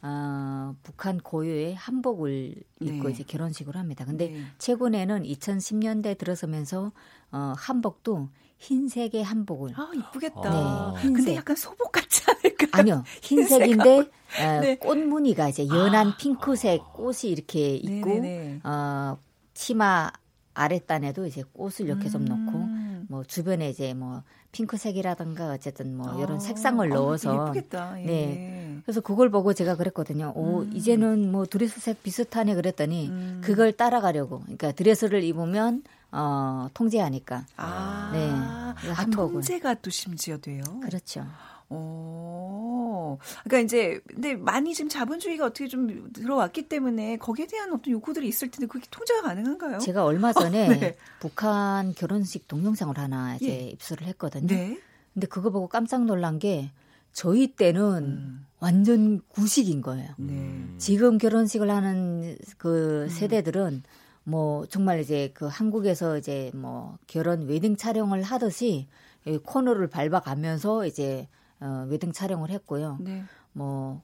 어, 0.00 0.74
북한 0.82 1.18
고유의 1.18 1.74
한복을 1.74 2.54
입고 2.80 3.08
네. 3.08 3.10
이제 3.12 3.22
결혼식을 3.24 3.76
합니다. 3.76 4.06
근데 4.06 4.28
네. 4.30 4.42
최근에는 4.56 5.24
2010년대 5.24 6.16
들어서면서 6.16 6.92
어, 7.30 7.52
한복도 7.58 8.30
흰색의 8.60 9.24
한복을 9.24 9.72
아 9.74 9.90
이쁘겠다. 9.94 10.94
네. 10.96 11.02
근데 11.02 11.34
약간 11.34 11.56
소복 11.56 11.92
같지 11.92 12.22
않을까? 12.28 12.78
아니요 12.78 13.04
흰색인데 13.22 13.98
어, 13.98 14.60
네. 14.60 14.76
꽃무늬가 14.76 15.48
이제 15.48 15.66
연한 15.66 16.16
핑크색 16.18 16.92
꽃이 16.92 17.24
이렇게 17.24 17.74
있고 17.74 18.08
네네네. 18.08 18.60
어, 18.62 19.18
치마 19.54 20.10
아랫단에도 20.52 21.26
이제 21.26 21.42
꽃을 21.52 21.88
이렇게 21.88 22.08
좀 22.10 22.24
넣고 22.26 22.58
음. 22.58 23.06
뭐 23.08 23.24
주변에 23.24 23.70
이제 23.70 23.94
뭐 23.94 24.22
핑크색이라든가 24.52 25.52
어쨌든 25.52 25.96
뭐 25.96 26.20
이런 26.22 26.36
아, 26.36 26.38
색상을 26.38 26.92
어, 26.92 26.94
넣어서 26.94 27.48
예쁘겠다. 27.48 28.00
예. 28.02 28.04
네. 28.04 28.78
그래서 28.84 29.00
그걸 29.00 29.30
보고 29.30 29.54
제가 29.54 29.76
그랬거든요. 29.76 30.32
오, 30.34 30.62
음. 30.62 30.72
이제는 30.74 31.32
뭐 31.32 31.46
드레스색 31.46 32.02
비슷하네 32.02 32.54
그랬더니 32.56 33.08
음. 33.08 33.40
그걸 33.42 33.72
따라가려고. 33.72 34.40
그러니까 34.40 34.72
드레스를 34.72 35.22
입으면 35.22 35.82
어, 36.12 36.68
통제하니까. 36.74 37.46
아, 37.56 38.10
네. 38.12 38.28
아. 38.32 38.74
통제가 39.10 39.74
또 39.74 39.90
심지어 39.90 40.38
돼요. 40.38 40.62
그렇죠. 40.82 41.26
오, 41.72 43.18
그러니까 43.44 43.60
이제 43.64 44.00
근데 44.08 44.34
많이 44.34 44.74
지금 44.74 44.88
자본주의가 44.88 45.46
어떻게 45.46 45.68
좀 45.68 46.10
들어왔기 46.12 46.62
때문에 46.68 47.16
거기에 47.18 47.46
대한 47.46 47.72
어떤 47.72 47.92
요구들이 47.92 48.26
있을 48.26 48.50
텐데 48.50 48.66
그게 48.66 48.86
통제가 48.90 49.22
가능한가요? 49.22 49.78
제가 49.78 50.04
얼마 50.04 50.32
전에 50.34 50.68
네. 50.68 50.96
북한 51.20 51.94
결혼식 51.94 52.48
동영상을 52.48 52.98
하나 52.98 53.36
이제 53.36 53.48
예. 53.48 53.68
입수를 53.68 54.08
했거든요. 54.08 54.48
네. 54.48 54.80
근데 55.14 55.28
그거 55.28 55.50
보고 55.50 55.68
깜짝 55.68 56.04
놀란 56.04 56.40
게 56.40 56.72
저희 57.12 57.54
때는 57.54 58.04
음. 58.04 58.46
완전 58.58 59.20
구식인 59.28 59.80
거예요. 59.80 60.10
네. 60.18 60.64
지금 60.78 61.18
결혼식을 61.18 61.70
하는 61.70 62.36
그 62.58 63.04
음. 63.04 63.08
세대들은 63.08 63.84
뭐 64.24 64.66
정말 64.66 65.00
이제 65.00 65.30
그 65.34 65.46
한국에서 65.46 66.18
이제 66.18 66.50
뭐 66.54 66.98
결혼 67.06 67.46
웨딩 67.46 67.76
촬영을 67.76 68.22
하듯이 68.22 68.88
이 69.26 69.38
코너를 69.38 69.88
밟아가면서 69.88 70.86
이제 70.86 71.28
어 71.60 71.86
웨딩 71.88 72.12
촬영을 72.12 72.50
했고요. 72.50 72.98
네. 73.00 73.24
뭐 73.52 74.02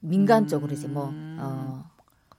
민간 0.00 0.46
쪽으로 0.48 0.72
이제 0.72 0.86
음. 0.88 1.38
뭐어 1.38 1.84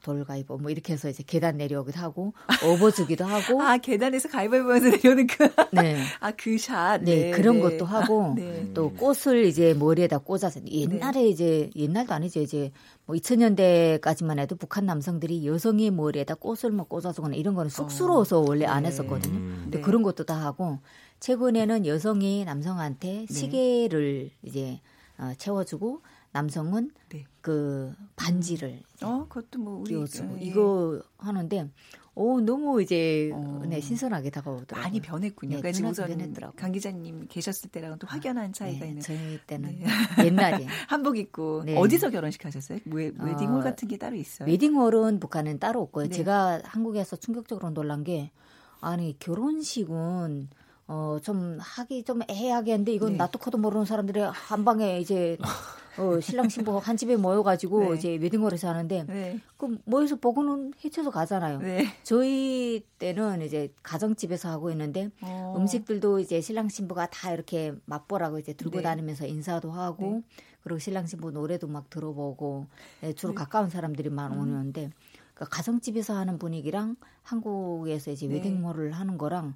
돌가이버 0.02 0.58
뭐 0.58 0.72
이렇게 0.72 0.94
해서 0.94 1.10
이제 1.10 1.24
계단 1.26 1.58
내려오기도 1.58 2.00
하고 2.00 2.34
업어주기도 2.64 3.26
하고 3.26 3.62
아 3.62 3.78
계단에서 3.78 4.30
가위바위보에서 4.30 4.90
내려오는 4.90 5.28
그, 5.28 5.50
네. 5.72 6.04
아그 6.20 6.58
샷. 6.58 7.02
네, 7.04 7.32
그런 7.32 7.60
것도 7.60 7.86
하고 7.86 8.34
네. 8.38 8.70
또 8.74 8.92
꽃을 8.94 9.46
이제 9.46 9.74
머리에다 9.74 10.20
꽂아서 10.20 10.60
옛날에 10.68 11.28
이제 11.28 11.70
옛날도 11.76 12.14
아니죠 12.14 12.42
이제 12.42 12.72
뭐 13.06 13.16
2000년대까지만 13.16 14.40
해도 14.40 14.56
북한 14.56 14.86
남성들이 14.86 15.46
여성의 15.46 15.92
머리에다 15.92 16.36
꽃을 16.36 16.72
뭐 16.72 16.86
꽂아주거나 16.86 17.36
이런 17.36 17.56
거는 17.56 17.70
쑥스러워서 17.70 18.44
원래 18.48 18.66
안 18.66 18.84
네. 18.84 18.90
했었거든요. 18.90 19.38
음. 19.38 19.60
근데 19.64 19.78
네. 19.78 19.84
그런 19.84 20.02
것도 20.04 20.26
다 20.26 20.36
하고 20.36 20.80
최근에는 21.20 21.86
여성이 21.86 22.44
남성한테 22.46 23.26
네. 23.30 23.34
시계를 23.34 24.32
이제 24.44 24.80
어, 25.18 25.34
채워주고 25.38 26.02
남성은 26.34 26.92
네. 27.10 27.26
그 27.42 27.94
반지를 28.16 28.80
어, 29.02 29.26
그것도 29.28 29.60
뭐 29.60 29.80
우리 29.80 29.90
끼워주고 29.90 30.38
예. 30.40 30.46
이거 30.46 31.02
하는데 31.18 31.70
오 32.14 32.42
너무 32.42 32.82
이제 32.82 33.32
어. 33.34 33.64
네, 33.66 33.80
신선하게 33.80 34.30
다가오더라고요. 34.32 34.84
많이 34.84 35.00
변했군요. 35.00 35.56
네, 35.56 35.62
그러니까 35.62 35.72
지금 35.72 35.94
변했더라고요. 35.94 36.56
강 36.58 36.72
기자님 36.72 37.28
계셨을 37.30 37.70
때랑은 37.70 38.00
또 38.00 38.08
확연한 38.08 38.52
차이가 38.52 38.82
네, 38.82 38.90
있는. 38.90 39.02
저희 39.02 39.40
때는 39.48 39.80
네. 39.80 39.86
옛날에 40.28 40.66
한복 40.88 41.18
입고 41.18 41.64
네. 41.66 41.78
어디서 41.78 42.10
결혼식 42.10 42.44
하셨어요? 42.46 42.80
웨, 42.86 43.14
웨딩홀 43.18 43.62
어, 43.62 43.64
같은 43.64 43.88
게 43.88 43.98
따로 43.98 44.18
있어요? 44.18 44.48
웨딩홀은 44.48 45.20
북한은 45.22 45.60
따로 45.60 45.82
없고요. 45.82 46.08
네. 46.08 46.16
제가 46.16 46.62
한국에서 46.64 47.16
충격적으로 47.16 47.70
놀란 47.70 48.04
게 48.04 48.32
아니 48.82 49.18
결혼식은 49.20 50.50
어좀 50.88 51.60
하기 51.62 52.04
좀 52.04 52.22
애매하게 52.28 52.74
했는데 52.74 52.92
이건 52.92 53.14
네. 53.14 53.18
나도 53.20 53.40
커도 53.40 53.58
모르는 53.58 53.86
사람들이 53.86 54.20
한 54.20 54.66
방에 54.66 55.00
이제 55.00 55.38
어, 55.98 56.20
신랑 56.22 56.50
신부 56.50 56.78
한 56.78 56.96
집에 56.96 57.16
모여가지고 57.16 57.92
네. 57.92 57.98
이제 57.98 58.16
웨딩홀에서 58.16 58.70
하는데 58.70 59.06
네. 59.08 59.40
그 59.58 59.78
모여서 59.86 60.16
보고는 60.16 60.74
해쳐서 60.84 61.12
가잖아요. 61.12 61.60
네. 61.60 61.86
저희 62.04 62.86
때는 62.98 63.42
이제 63.42 63.74
가정집에서 63.84 64.50
하고 64.50 64.72
있는데 64.72 65.10
어. 65.22 65.56
음식들도 65.58 66.20
이제 66.20 66.40
신랑 66.42 66.70
신부가 66.70 67.08
다 67.08 67.32
이렇게 67.34 67.74
맛보라고 67.86 68.40
이제 68.40 68.54
들고 68.54 68.78
네. 68.78 68.84
다니면서 68.84 69.26
인사도 69.26 69.72
하고 69.72 70.24
네. 70.28 70.44
그리고 70.64 70.80
신랑 70.80 71.08
신부 71.08 71.32
노래도 71.32 71.68
막 71.68 71.90
들어보고 71.90 72.68
네, 73.02 73.14
주로 73.14 73.34
네. 73.34 73.36
가까운 73.36 73.70
사람들이만 73.70 74.34
음. 74.34 74.40
오는데 74.40 74.92
그러니까 75.34 75.56
가정집에서 75.56 76.16
하는 76.16 76.38
분위기랑 76.38 76.96
한국에서 77.24 78.12
이제 78.12 78.28
네. 78.28 78.36
웨딩홀을 78.36 78.92
하는 78.92 79.18
거랑 79.18 79.56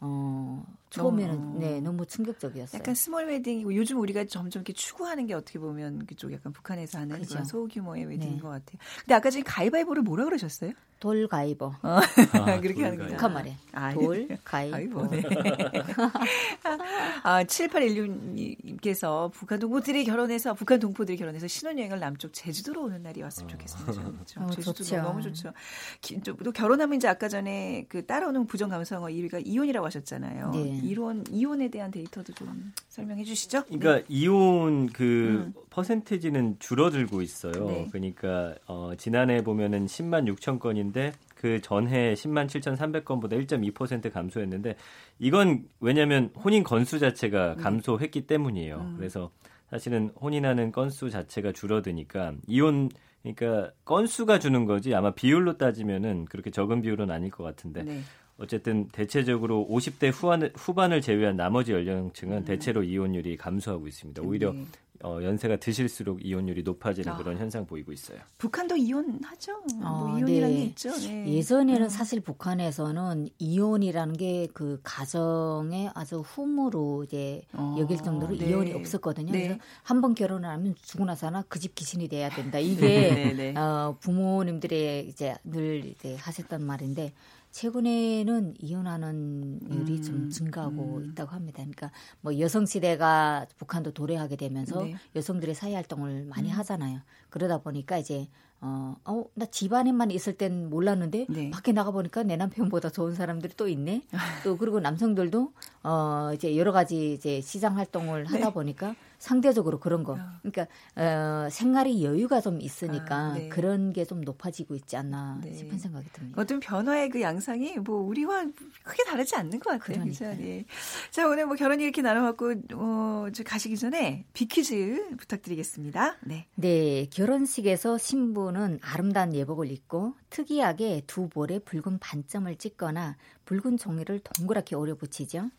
어 0.00 0.64
처음에는 0.96 1.34
어. 1.38 1.56
네 1.58 1.80
너무 1.80 2.06
충격적이었어요. 2.06 2.78
약간 2.80 2.94
small 2.94 3.26
웨딩이고 3.26 3.74
요즘 3.74 3.98
우리가 4.00 4.24
점점 4.24 4.60
이렇게 4.60 4.72
추구하는 4.72 5.26
게 5.26 5.34
어떻게 5.34 5.58
보면 5.58 6.06
그쪽 6.06 6.32
약간 6.32 6.52
북한에서 6.52 6.98
하는 6.98 7.18
그죠. 7.18 7.30
그런 7.30 7.44
소규모의 7.44 8.04
웨딩인 8.06 8.34
네. 8.36 8.40
것 8.40 8.48
같아요. 8.48 8.78
근데 9.00 9.14
아까 9.14 9.30
전에 9.30 9.42
가위바위보를 9.44 10.02
뭐라 10.02 10.24
그러셨어요? 10.24 10.72
돌가위보 10.98 11.74
아, 11.82 12.00
그렇게 12.62 12.82
하는 12.82 12.96
돌가위보. 12.96 13.08
북한 13.16 13.32
말에 13.34 13.54
아, 13.72 13.92
돌가위보 13.92 14.34
가위바위보. 14.44 15.06
네. 15.10 15.22
아, 17.22 17.44
7816님께서 17.44 19.30
북한 19.32 19.58
동포들이 19.58 20.04
결혼해서 20.04 20.54
북한 20.54 20.78
동포들이 20.80 21.16
결혼해서 21.18 21.46
신혼여행을 21.48 22.00
남쪽 22.00 22.32
제주도로 22.32 22.84
오는 22.84 23.02
날이 23.02 23.22
왔으면 23.22 23.48
좋겠습니다. 23.48 23.92
저, 24.24 24.40
어, 24.40 24.50
제주도 24.50 24.72
좋죠. 24.72 24.96
너무 25.02 25.22
좋죠. 25.22 25.52
기- 26.00 26.20
또, 26.22 26.34
또 26.36 26.52
결혼하면 26.52 26.96
이제 26.96 27.08
아까 27.08 27.28
전에 27.28 27.84
그 27.88 28.04
따라오는 28.06 28.46
부정 28.46 28.70
감성어 28.70 29.06
1위가 29.08 29.42
이혼이라고 29.44 29.86
하셨잖아요. 29.86 30.50
네. 30.52 30.80
이혼 30.86 31.24
이혼에 31.30 31.68
대한 31.68 31.90
데이터도 31.90 32.32
좀 32.34 32.72
설명해 32.88 33.24
주시죠. 33.24 33.64
그러니까 33.64 34.04
이혼 34.08 34.86
그 34.86 35.44
음. 35.46 35.54
퍼센테지는 35.70 36.56
줄어들고 36.58 37.22
있어요. 37.22 37.66
네. 37.66 37.88
그러니까 37.90 38.54
어, 38.66 38.92
지난해 38.96 39.42
보면은 39.42 39.86
10만 39.86 40.32
6천 40.34 40.58
건인데 40.58 41.12
그 41.34 41.60
전해 41.60 42.14
10만 42.14 42.46
7,300건보다 42.46 43.32
1.2% 43.46 44.12
감소했는데 44.12 44.76
이건 45.18 45.64
왜냐하면 45.80 46.30
혼인 46.42 46.64
건수 46.64 46.98
자체가 46.98 47.56
감소했기 47.56 48.26
때문이에요. 48.26 48.76
음. 48.76 48.94
그래서 48.96 49.30
사실은 49.70 50.10
혼인하는 50.20 50.72
건수 50.72 51.10
자체가 51.10 51.52
줄어드니까 51.52 52.34
이혼 52.46 52.88
그러니까 53.22 53.72
건수가 53.84 54.38
주는 54.38 54.64
거지 54.66 54.94
아마 54.94 55.10
비율로 55.12 55.58
따지면은 55.58 56.26
그렇게 56.26 56.50
적은 56.50 56.82
비율은 56.82 57.10
아닐 57.10 57.30
것 57.30 57.42
같은데 57.42 57.82
네. 57.82 58.00
어쨌든 58.38 58.88
대체적으로 58.88 59.66
50대 59.70 60.12
후반을, 60.12 61.00
제외한 61.00 61.36
나머지 61.36 61.72
연령층은 61.72 62.38
음. 62.38 62.44
대체로 62.44 62.82
이혼율이 62.82 63.36
감소하고 63.36 63.86
있습니다. 63.86 64.22
오히려 64.22 64.52
네. 64.52 64.64
어, 65.06 65.22
연세가 65.22 65.56
드실수록 65.58 66.24
이혼율이 66.26 66.64
높아지는 66.64 67.12
아. 67.12 67.16
그런 67.16 67.38
현상 67.38 67.64
보이고 67.64 67.92
있어요. 67.92 68.18
북한도 68.38 68.76
이혼하죠. 68.76 69.52
뭐 69.76 69.80
어, 69.84 70.18
이혼이라는 70.18 70.54
네. 70.54 70.60
게 70.60 70.64
있죠. 70.66 70.90
네. 70.98 71.32
예전에는 71.34 71.82
음. 71.84 71.88
사실 71.88 72.20
북한에서는 72.20 73.28
이혼이라는 73.38 74.16
게 74.16 74.48
그 74.52 74.80
가정의 74.82 75.90
아주 75.94 76.20
흠으로 76.20 77.04
이제 77.04 77.42
어, 77.52 77.76
여길 77.78 77.98
정도로 77.98 78.36
네. 78.36 78.46
이혼이 78.48 78.72
없었거든요. 78.72 79.30
네. 79.32 79.42
그래서 79.48 79.60
한 79.82 80.00
번 80.00 80.14
결혼을 80.14 80.48
하면 80.48 80.74
죽고 80.82 81.04
나서나 81.04 81.42
그 81.42 81.58
집 81.60 81.74
귀신이 81.74 82.08
돼야 82.08 82.28
된다. 82.30 82.58
이게 82.60 82.86
네, 82.86 83.32
네. 83.52 83.58
어, 83.58 83.96
부모님들의 84.00 85.08
이제 85.08 85.36
늘 85.44 85.84
이제 85.84 86.16
하셨던 86.16 86.64
말인데 86.64 87.12
최근에는 87.52 88.54
이혼하는 88.60 89.60
일이 89.70 89.94
음, 89.96 90.02
좀 90.02 90.30
증가하고 90.30 90.96
음. 90.98 91.04
있다고 91.10 91.30
합니다. 91.32 91.56
그러니까 91.58 91.90
뭐 92.20 92.38
여성 92.38 92.66
시대가 92.66 93.46
북한도 93.56 93.92
도래하게 93.92 94.36
되면서 94.36 94.82
네. 94.84 94.95
여성들의 95.14 95.54
사회 95.54 95.74
활동을 95.74 96.24
많이 96.24 96.50
음. 96.50 96.58
하잖아요. 96.58 97.00
그러다 97.30 97.58
보니까 97.58 97.98
이제 97.98 98.28
어, 98.60 98.96
어, 99.04 99.24
나 99.34 99.44
집안에만 99.46 100.10
있을 100.10 100.36
땐 100.36 100.70
몰랐는데 100.70 101.26
네. 101.28 101.50
밖에 101.50 101.72
나가 101.72 101.90
보니까 101.90 102.22
내 102.22 102.36
남편보다 102.36 102.90
좋은 102.90 103.14
사람들이 103.14 103.52
또 103.56 103.68
있네. 103.68 104.02
또 104.44 104.56
그리고 104.56 104.80
남성들도 104.80 105.52
어 105.82 106.30
이제 106.34 106.56
여러 106.56 106.72
가지 106.72 107.12
이제 107.12 107.40
시장 107.40 107.76
활동을 107.76 108.24
네. 108.24 108.30
하다 108.30 108.50
보니까 108.50 108.94
상대적으로 109.18 109.78
그런 109.78 110.02
거. 110.02 110.18
그러니까 110.42 110.66
어 110.96 111.48
생활이 111.50 112.02
여유가 112.04 112.40
좀 112.40 112.60
있으니까 112.60 113.16
아, 113.16 113.34
네. 113.34 113.48
그런 113.48 113.92
게 113.92 114.06
좀 114.06 114.20
높아지고 114.20 114.74
있지 114.76 114.96
않나 114.96 115.40
네. 115.42 115.52
싶은 115.52 115.78
생각이 115.78 116.08
듭니다. 116.12 116.40
어떤 116.40 116.60
변화의 116.60 117.10
그 117.10 117.20
양상이 117.20 117.76
뭐 117.78 118.00
우리와 118.02 118.44
크게 118.84 119.04
다르지 119.04 119.34
않는 119.36 119.58
것 119.58 119.70
같아요. 119.78 120.04
그죠? 120.04 120.18
그러니까요. 120.20 120.36
네. 120.46 120.64
자 121.10 121.26
오늘 121.26 121.46
뭐 121.46 121.56
결혼 121.56 121.80
이렇게 121.80 122.02
나눠봤고 122.02 122.54
어, 122.74 123.26
저 123.34 123.42
가시기 123.42 123.76
전에 123.76 124.24
비퀴즈 124.32 125.16
부탁드리겠습니다. 125.16 126.16
네. 126.22 126.46
네, 126.54 127.06
결혼식에서 127.10 127.98
신부는 127.98 128.78
아름다운 128.82 129.34
예복을 129.34 129.70
입고 129.72 130.14
특이하게 130.30 131.02
두 131.06 131.28
볼에 131.28 131.58
붉은 131.58 131.98
반점을 131.98 132.54
찍거나 132.56 133.16
붉은 133.44 133.76
종이를 133.76 134.20
동그랗게 134.20 134.76
오려 134.76 134.94
붙이죠. 134.94 135.50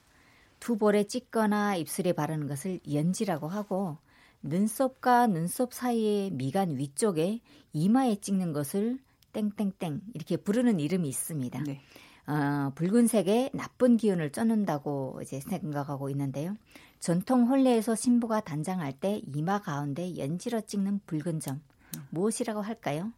두 0.60 0.78
볼에 0.78 1.06
찍거나 1.06 1.76
입술에 1.76 2.14
바르는 2.14 2.48
것을 2.48 2.80
연지라고 2.92 3.48
하고 3.48 3.98
눈썹과 4.44 5.28
눈썹 5.28 5.74
사이의 5.74 6.32
미간 6.32 6.78
위쪽에 6.78 7.42
이마에 7.74 8.16
찍는 8.16 8.54
것을 8.54 9.00
땡땡땡 9.34 10.02
이렇게 10.14 10.38
부르는 10.38 10.80
이름이 10.80 11.08
있습니다. 11.08 11.64
네. 11.64 11.82
어, 12.28 12.72
붉은색에 12.76 13.52
나쁜 13.54 13.98
기운을 13.98 14.32
쫓는다고 14.32 15.20
이제 15.22 15.40
생각하고 15.40 16.10
있는데요. 16.10 16.58
전통 17.00 17.48
혼례에서 17.48 17.96
신부가 17.96 18.42
단장할 18.42 18.94
때 18.94 19.22
이마 19.34 19.60
가운데 19.60 20.18
연지로 20.18 20.62
찍는 20.62 21.02
붉은 21.06 21.40
점 21.40 21.62
무엇이라고 22.10 22.62
할까요? 22.62 23.14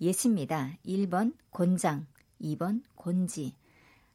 예시입니다. 0.00 0.72
1번 0.84 1.34
곤장, 1.50 2.06
2번 2.42 2.82
곤지, 2.96 3.54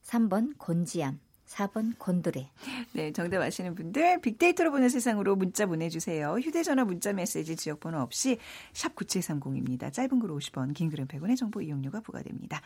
3번 0.04 0.58
곤지암, 0.58 1.20
4번 1.48 1.94
곤드레. 2.00 2.50
네, 2.94 3.12
정답 3.14 3.42
아시는 3.42 3.76
분들 3.76 4.20
빅데이터로 4.22 4.72
보는 4.72 4.90
세상으로 4.90 5.36
문자 5.36 5.66
보내주세요. 5.66 6.36
휴대전화 6.42 6.84
문자 6.86 7.14
메시지 7.14 7.56
지역번호 7.56 8.00
없이 8.00 8.38
샵 8.74 8.96
9730입니다. 8.96 9.94
짧은 9.94 10.20
글 10.20 10.30
50원, 10.32 10.74
긴 10.74 10.90
글은 10.90 11.08
100원의 11.08 11.38
정보 11.38 11.62
이용료가 11.62 12.02
부과됩니다. 12.02 12.62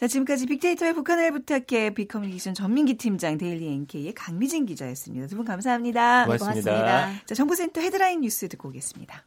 자, 0.00 0.06
지금까지 0.08 0.46
빅데이터의 0.46 0.92
북한을 0.94 1.30
부탁해 1.32 1.90
빅커뮤니케이션 1.94 2.52
전민기 2.54 2.94
팀장 2.94 3.38
데일리 3.38 3.68
NK의 3.68 4.12
강미진 4.14 4.66
기자였습니다. 4.66 5.26
두 5.28 5.36
분 5.36 5.44
감사합니다. 5.44 6.24
고맙- 6.26 6.38
고맙습니다. 6.38 7.12
자, 7.26 7.34
정보센터 7.34 7.80
헤드라인 7.80 8.20
뉴스 8.22 8.48
듣고 8.48 8.68
오겠습니다. 8.70 9.22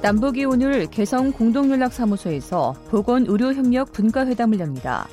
남북이 0.00 0.44
오늘 0.44 0.86
개성 0.86 1.32
공동연락사무소에서 1.32 2.72
보건의료협력 2.88 3.92
분과회담을 3.92 4.60
엽니다. 4.60 5.08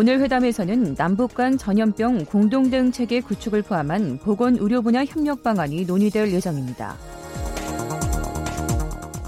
오늘 0.00 0.20
회담에서는 0.20 0.94
남북 0.94 1.34
간 1.34 1.58
전염병 1.58 2.26
공동 2.26 2.70
대응 2.70 2.92
체계 2.92 3.20
구축을 3.20 3.62
포함한 3.62 4.20
보건 4.20 4.56
의료 4.60 4.80
분야 4.80 5.04
협력 5.04 5.42
방안이 5.42 5.86
논의될 5.86 6.32
예정입니다. 6.32 6.94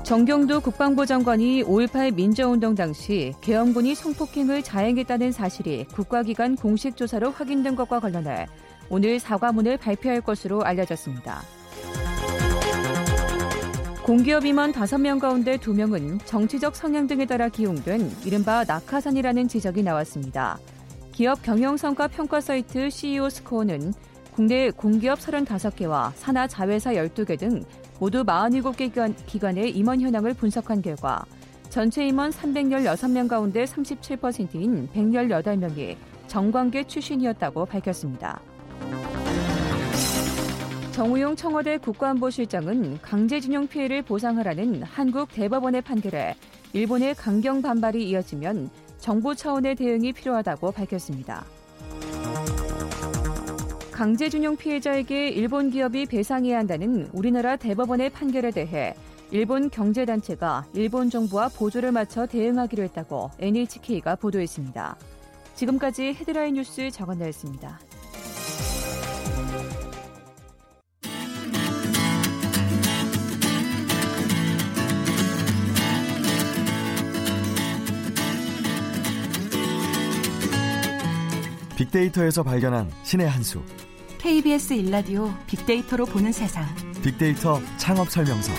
정경도 0.05 0.61
국방부 0.61 1.07
장관이 1.07 1.65
5.18 1.65 2.15
민주운동 2.15 2.77
당시 2.77 3.33
계엄군이 3.41 3.97
성폭행을 3.97 4.63
자행했다는 4.63 5.33
사실이 5.33 5.87
국가기관 5.87 6.55
공식 6.55 6.97
조사로 6.97 7.33
확인된 7.33 7.75
것과 7.75 7.99
관련해 7.99 8.47
오늘 8.91 9.19
사과문을 9.19 9.77
발표할 9.77 10.21
것으로 10.21 10.63
알려졌습니다. 10.63 11.43
공기업 14.11 14.45
임원 14.45 14.73
5명 14.73 15.21
가운데 15.21 15.57
2명은 15.57 16.19
정치적 16.27 16.75
성향 16.75 17.07
등에 17.07 17.27
따라 17.27 17.49
기용된 17.49 18.11
이른바 18.25 18.65
낙하산이라는 18.65 19.47
지적이 19.47 19.85
나왔습니다. 19.85 20.59
기업 21.13 21.41
경영성과 21.45 22.09
평가 22.09 22.41
사이트 22.41 22.91
CEO 22.91 23.31
스코어는 23.31 23.95
국내 24.33 24.71
공기업 24.71 25.21
35개와 25.21 26.11
산하 26.17 26.49
자회사 26.49 26.93
12개 26.95 27.39
등 27.39 27.63
모두 28.01 28.25
47개 28.25 28.93
기관, 28.93 29.15
기관의 29.27 29.71
임원 29.71 30.01
현황을 30.01 30.35
분석한 30.35 30.83
결과 30.83 31.25
전체 31.69 32.05
임원 32.05 32.33
316명 32.33 33.29
가운데 33.29 33.63
37%인 33.63 34.89
118명이 34.93 35.97
정관계 36.27 36.83
출신이었다고 36.83 37.65
밝혔습니다. 37.65 38.41
정우용 41.01 41.35
청와대 41.35 41.79
국가안보실장은 41.79 43.01
강제징용 43.01 43.69
피해를 43.69 44.03
보상하라는 44.03 44.83
한국 44.83 45.33
대법원의 45.33 45.81
판결에 45.81 46.35
일본의 46.75 47.15
강경 47.15 47.63
반발이 47.63 48.07
이어지면 48.07 48.69
정부 48.99 49.35
차원의 49.35 49.77
대응이 49.77 50.13
필요하다고 50.13 50.73
밝혔습니다. 50.73 51.47
강제징용 53.93 54.59
피해자에게 54.59 55.31
일본 55.31 55.71
기업이 55.71 56.05
배상해야 56.05 56.59
한다는 56.59 57.09
우리나라 57.15 57.57
대법원의 57.57 58.11
판결에 58.11 58.51
대해 58.51 58.95
일본 59.31 59.71
경제단체가 59.71 60.67
일본 60.75 61.09
정부와 61.09 61.49
보조를 61.49 61.93
맞춰 61.93 62.27
대응하기로 62.27 62.83
했다고 62.83 63.31
NHK가 63.39 64.17
보도했습니다. 64.17 64.99
지금까지 65.55 66.09
헤드라인 66.09 66.57
뉴스 66.57 66.91
정원나였습니다. 66.91 67.81
빅데이터에서 81.85 82.43
발견한 82.43 82.91
신의 83.05 83.27
한 83.27 83.43
수. 83.43 83.63
KBS 84.19 84.75
일라디오 84.75 85.33
빅데이터로 85.47 86.05
보는 86.05 86.31
세상. 86.31 86.67
빅데이터 87.03 87.59
창업 87.79 88.11
설명서. 88.11 88.53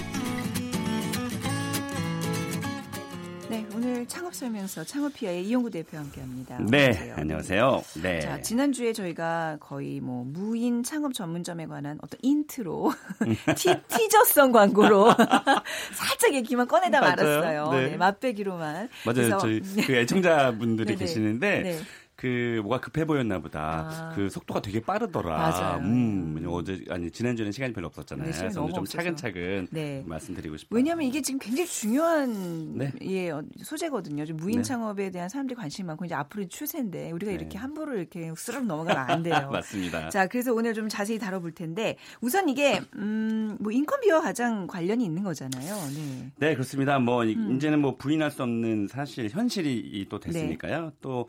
네, 3.48 3.64
오늘 3.76 4.08
창업 4.08 4.34
설명서 4.34 4.84
창업피아의 4.86 5.46
이용구 5.46 5.70
대표와 5.70 6.02
함께합니다. 6.02 6.58
네, 6.68 7.14
안녕하세요. 7.16 7.84
네. 8.02 8.22
자, 8.22 8.42
지난주에 8.42 8.92
저희가 8.92 9.58
거의 9.60 10.00
뭐 10.00 10.24
무인 10.26 10.82
창업 10.82 11.14
전문점에 11.14 11.68
관한 11.68 12.00
어떤 12.02 12.18
인트로 12.24 12.92
티, 13.56 13.76
티저성 13.88 14.52
광고로 14.52 15.14
살짝 15.94 16.34
얘기만 16.34 16.68
꺼내다 16.68 17.00
맞아요. 17.00 17.16
말았어요. 17.16 17.72
네. 17.74 17.90
네, 17.92 17.98
맛배기로만. 17.98 18.90
맞아요. 19.06 19.14
그래서- 19.14 19.38
저희 19.38 19.60
그 19.86 19.94
애청자분들이 19.96 20.88
네네. 20.88 20.98
계시는데 20.98 21.62
네. 21.62 21.80
그 22.22 22.60
뭐가 22.62 22.80
급해 22.80 23.04
보였나 23.04 23.40
보다. 23.40 23.88
아. 23.90 24.14
그 24.16 24.30
속도가 24.30 24.62
되게 24.62 24.80
빠르더라. 24.80 25.36
맞아요. 25.38 25.80
음, 25.80 26.46
어제 26.48 26.80
아니 26.90 27.10
지난주에는 27.10 27.52
시간이 27.52 27.74
별로 27.74 27.88
없었잖아요. 27.88 28.30
네, 28.32 28.38
그래서 28.38 28.62
오늘 28.62 28.74
좀 28.76 28.82
없어서. 28.84 28.98
차근차근 29.00 29.68
네. 29.72 30.04
말씀드리고 30.06 30.56
싶어요. 30.58 30.78
왜냐하면 30.78 31.08
이게 31.08 31.20
지금 31.24 31.40
굉장히 31.40 31.68
중요한 31.68 32.78
네. 32.78 32.92
예, 33.02 33.32
어, 33.32 33.42
소재거든요. 33.64 34.24
좀 34.28 34.38
무인 34.38 34.58
네. 34.58 34.62
창업에 34.62 35.10
대한 35.10 35.30
사람들이 35.30 35.56
관심이 35.56 35.88
많고 35.88 36.06
이제 36.06 36.14
앞으로 36.14 36.48
추세인데 36.48 37.10
우리가 37.10 37.32
네. 37.32 37.38
이렇게 37.40 37.58
함부로 37.58 37.98
이렇게 37.98 38.32
스르륵 38.38 38.68
넘어가면 38.68 39.10
안 39.10 39.24
돼요. 39.24 39.50
맞습니다. 39.52 40.10
자, 40.10 40.28
그래서 40.28 40.54
오늘 40.54 40.76
좀 40.76 40.90
자세히 40.90 41.18
다뤄볼 41.18 41.54
텐데 41.54 41.98
우선 42.22 42.50
이게 42.50 42.82
음, 42.98 43.58
뭐 43.60 43.72
인건비와 43.72 44.22
가장 44.22 44.68
관련이 44.68 45.04
있는 45.04 45.24
거잖아요. 45.24 45.76
네. 45.96 46.32
네, 46.38 46.54
그렇습니다. 46.54 47.00
뭐 47.00 47.26
이- 47.26 47.34
음. 47.36 47.56
이제는 47.56 47.82
뭐 47.82 47.96
부인할 47.96 48.30
수 48.30 48.44
없는 48.44 48.90
사실 48.90 49.28
현실이 49.28 50.06
또 50.08 50.20
됐으니까요. 50.20 50.82
네. 50.86 50.92
또 51.02 51.28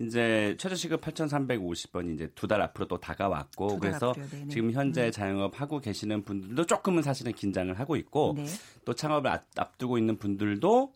이제 0.00 0.54
최저 0.58 0.74
시급 0.74 1.00
8,350원 1.00 2.14
이제 2.14 2.28
두 2.34 2.46
달 2.48 2.60
앞으로 2.62 2.86
또 2.86 2.98
다가왔고 2.98 3.78
그래서 3.78 4.10
앞으로요. 4.10 4.48
지금 4.48 4.70
현재 4.72 5.06
음. 5.06 5.10
자영업 5.10 5.60
하고 5.60 5.80
계시는 5.80 6.22
분들도 6.24 6.66
조금은 6.66 7.02
사실은 7.02 7.32
긴장을 7.32 7.72
하고 7.78 7.96
있고 7.96 8.34
네. 8.36 8.44
또 8.84 8.94
창업을 8.94 9.30
앞- 9.30 9.44
앞두고 9.56 9.98
있는 9.98 10.16
분들도 10.18 10.92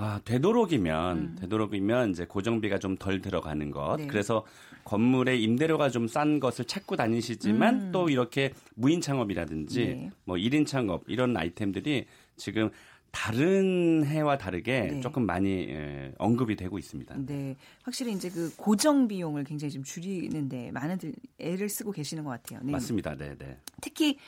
아, 0.00 0.20
되도록이면 0.24 1.36
되도록이면 1.40 2.10
이제 2.10 2.24
고정비가 2.24 2.78
좀 2.78 2.96
덜 2.98 3.20
들어가는 3.20 3.70
것. 3.72 3.94
음. 3.94 3.96
네. 4.02 4.06
그래서 4.06 4.44
건물의 4.84 5.42
임대료가 5.42 5.90
좀 5.90 6.06
싼 6.08 6.40
것을 6.40 6.64
찾고 6.64 6.96
다니시지만 6.96 7.74
음. 7.88 7.92
또 7.92 8.08
이렇게 8.08 8.52
무인 8.76 9.00
창업이라든지 9.00 9.84
네. 9.86 10.10
뭐 10.24 10.36
1인 10.36 10.66
창업 10.66 11.02
이런 11.08 11.36
아이템들이 11.36 12.06
지금 12.36 12.70
다른 13.10 14.04
해와 14.04 14.38
다르게 14.38 14.80
네. 14.80 15.00
조금 15.00 15.24
많이 15.26 15.68
예, 15.68 16.12
언급이 16.18 16.56
되고 16.56 16.78
있습니다. 16.78 17.14
네, 17.26 17.56
확실히 17.82 18.12
이제 18.12 18.30
그 18.30 18.54
고정 18.56 19.08
비용을 19.08 19.44
굉장히 19.44 19.72
좀 19.72 19.82
줄이는데 19.82 20.70
많은들 20.72 21.14
애를 21.38 21.68
쓰고 21.68 21.92
계시는 21.92 22.24
것 22.24 22.30
같아요. 22.30 22.60
네. 22.62 22.72
맞습니다. 22.72 23.16
네, 23.16 23.36
네. 23.38 23.58
특히 23.80 24.18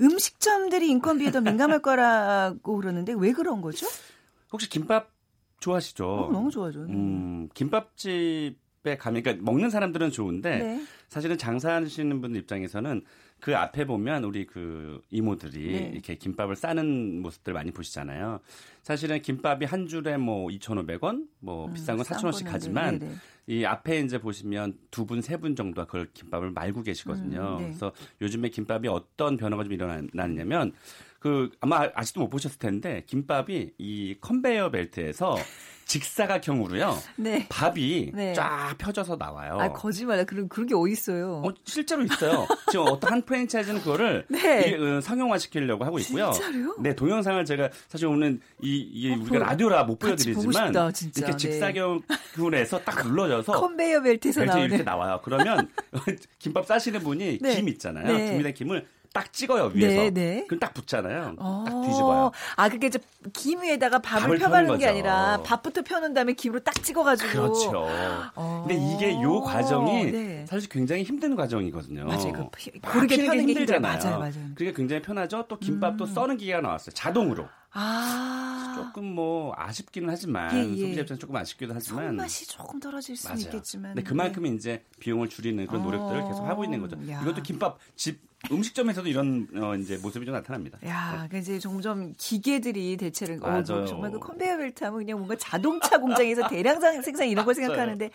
음식점들이 0.00 0.88
인건비에 0.90 1.30
더 1.32 1.40
민감할 1.40 1.82
거라고 1.82 2.76
그러는데 2.76 3.14
왜 3.16 3.32
그런 3.32 3.60
거죠? 3.60 3.86
혹시 4.52 4.68
김밥 4.68 5.10
좋아하시죠? 5.60 6.06
어, 6.06 6.30
너무 6.30 6.50
좋아죠. 6.50 6.84
네. 6.86 6.92
음, 6.92 7.48
김밥집에 7.54 8.96
가면 8.98 9.22
그러니까 9.22 9.44
먹는 9.44 9.70
사람들은 9.70 10.12
좋은데 10.12 10.58
네. 10.58 10.84
사실은 11.08 11.36
장사하시는 11.36 12.20
분들 12.20 12.40
입장에서는 12.40 13.02
그 13.40 13.56
앞에 13.56 13.84
보면 13.86 14.24
우리 14.24 14.46
그 14.46 15.00
이모들이 15.10 15.72
네. 15.72 15.90
이렇게 15.92 16.16
김밥을 16.16 16.56
싸는 16.56 17.22
모습들 17.22 17.52
많이 17.52 17.70
보시잖아요. 17.70 18.40
사실은 18.82 19.22
김밥이 19.22 19.64
한 19.64 19.86
줄에 19.86 20.16
뭐 20.16 20.48
2,500원, 20.48 21.28
뭐 21.40 21.72
비싼 21.72 21.96
건 21.96 22.00
음, 22.00 22.04
싼 22.04 22.18
4,000원씩 22.18 22.38
거는 22.40 22.52
하지만 22.52 22.98
네네. 22.98 23.14
이 23.46 23.64
앞에 23.64 24.00
이제 24.00 24.18
보시면 24.18 24.76
두 24.90 25.06
분, 25.06 25.22
세 25.22 25.36
분 25.38 25.54
정도가 25.56 25.86
그걸 25.86 26.08
김밥을 26.12 26.50
말고 26.50 26.82
계시거든요. 26.82 27.56
음, 27.58 27.58
네. 27.58 27.64
그래서 27.68 27.92
요즘에 28.20 28.48
김밥이 28.48 28.88
어떤 28.88 29.36
변화가 29.36 29.64
좀 29.64 29.72
일어나느냐면 29.72 30.72
그 31.20 31.50
아마 31.60 31.88
아직도 31.94 32.20
못 32.20 32.28
보셨을 32.28 32.58
텐데 32.58 33.04
김밥이 33.06 33.70
이 33.78 34.16
컨베이어 34.20 34.70
벨트에서 34.70 35.36
직사각 35.88 36.46
형으로요. 36.46 36.98
네. 37.16 37.46
밥이 37.48 38.12
네. 38.14 38.34
쫙 38.34 38.74
펴져서 38.76 39.16
나와요. 39.16 39.56
아 39.58 39.72
거짓말이야. 39.72 40.24
그런 40.24 40.46
그런 40.48 40.66
게 40.68 40.74
어디 40.74 40.92
있어요? 40.92 41.42
어, 41.44 41.50
실제로 41.64 42.02
있어요. 42.04 42.46
지금 42.70 42.84
어떤 42.88 43.10
한 43.12 43.22
프랜차이즈는 43.22 43.80
그거를 43.80 44.26
네. 44.30 44.64
이게, 44.68 44.76
어, 44.76 45.00
상용화 45.00 45.38
시키려고 45.38 45.86
하고 45.86 45.98
있고요. 46.00 46.30
진짜로요? 46.32 46.76
네, 46.80 46.94
동영상을 46.94 47.42
제가 47.46 47.70
사실 47.88 48.06
오늘 48.06 48.38
이, 48.60 48.76
이 48.92 49.10
어, 49.10 49.14
우리가 49.14 49.38
보- 49.38 49.44
라디오라 49.44 49.84
못 49.84 49.98
보여드리지만 49.98 50.66
싶다. 50.66 50.90
이렇게 51.16 51.32
네. 51.32 51.36
직사각형으로 51.38 52.56
해서 52.56 52.78
딱 52.80 53.02
눌러져서 53.08 53.52
컨베이어 53.52 54.02
벨트에서 54.02 54.40
벨트 54.40 54.50
나오는 54.50 54.68
이렇게 54.68 54.82
나와요. 54.84 55.20
그러면 55.24 55.70
김밥 56.38 56.66
싸시는 56.66 57.00
분이 57.00 57.38
네. 57.40 57.56
김 57.56 57.66
있잖아요. 57.70 58.06
네. 58.06 58.26
준비된 58.28 58.52
김을 58.52 58.86
딱 59.12 59.32
찍어요 59.32 59.70
위에서. 59.74 60.02
네, 60.02 60.10
네. 60.10 60.44
그럼 60.46 60.60
딱 60.60 60.74
붙잖아요. 60.74 61.34
어. 61.38 61.64
딱 61.66 61.80
뒤집어요. 61.82 62.30
아, 62.56 62.68
그게 62.68 62.88
이제 62.88 62.98
김 63.32 63.62
위에다가 63.62 63.98
밥을, 64.00 64.38
밥을 64.38 64.64
펴는 64.64 64.78
게. 64.78 64.86
아니라 64.86 65.42
밥부터 65.42 65.82
펴놓은 65.82 66.14
다음에 66.14 66.32
김으로 66.34 66.60
딱 66.60 66.74
찍어가지고. 66.82 67.30
그렇죠. 67.30 67.86
어. 68.34 68.64
근데 68.66 68.80
이게 68.94 69.20
요 69.22 69.40
과정이 69.40 70.10
네. 70.10 70.46
사실 70.46 70.68
굉장히 70.68 71.02
힘든 71.02 71.36
과정이거든요. 71.36 72.04
맞아요. 72.04 72.32
그 72.32 72.80
고르게 72.80 73.24
펴는 73.24 73.46
게 73.46 73.52
힘들잖아요. 73.52 73.98
맞아요, 73.98 74.18
맞아요. 74.18 74.48
그게 74.54 74.72
굉장히 74.72 75.02
편하죠. 75.02 75.46
또 75.48 75.58
김밥도 75.58 76.06
써는 76.06 76.36
기계가 76.36 76.60
나왔어요. 76.60 76.92
자동으로. 76.94 77.48
아. 77.70 78.74
조금 78.76 79.04
뭐 79.04 79.52
아쉽기는 79.56 80.08
하지만 80.08 80.54
예, 80.54 80.60
예. 80.60 80.80
소비자 80.80 81.00
입장에서 81.02 81.18
조금 81.18 81.36
아쉽기도 81.36 81.74
하지만 81.74 82.06
손맛이 82.08 82.46
조금 82.46 82.80
떨어질 82.80 83.16
수는 83.16 83.34
맞아요. 83.36 83.44
있겠지만. 83.46 83.94
근데 83.94 84.08
그만큼 84.08 84.46
이제 84.46 84.84
비용을 85.00 85.28
줄이는 85.28 85.66
그런 85.66 85.82
노력들을 85.82 86.20
어. 86.22 86.28
계속 86.28 86.44
하고 86.46 86.64
있는 86.64 86.80
거죠. 86.80 86.96
야. 87.10 87.20
이것도 87.22 87.42
김밥 87.42 87.78
집 87.96 88.20
음식점에서도 88.52 89.08
이런 89.08 89.48
어, 89.56 89.74
이제 89.74 89.96
모습이 89.96 90.24
좀 90.24 90.32
나타납니다. 90.34 90.78
야, 90.86 91.26
그 91.30 91.38
이제 91.38 91.58
점점 91.58 92.14
기계들이 92.16 92.96
대체를 92.96 93.40
어, 93.42 93.48
맞아요. 93.48 93.84
정말 93.86 94.12
그 94.12 94.20
컨베이어 94.20 94.56
벨트 94.58 94.84
하면 94.84 94.98
그냥 95.00 95.18
뭔가 95.18 95.34
자동차 95.36 95.98
공장에서 95.98 96.46
대량 96.48 96.80
상- 96.80 97.02
생산 97.02 97.26
이런 97.28 97.44
걸. 97.44 97.54
생각하는데 97.58 98.10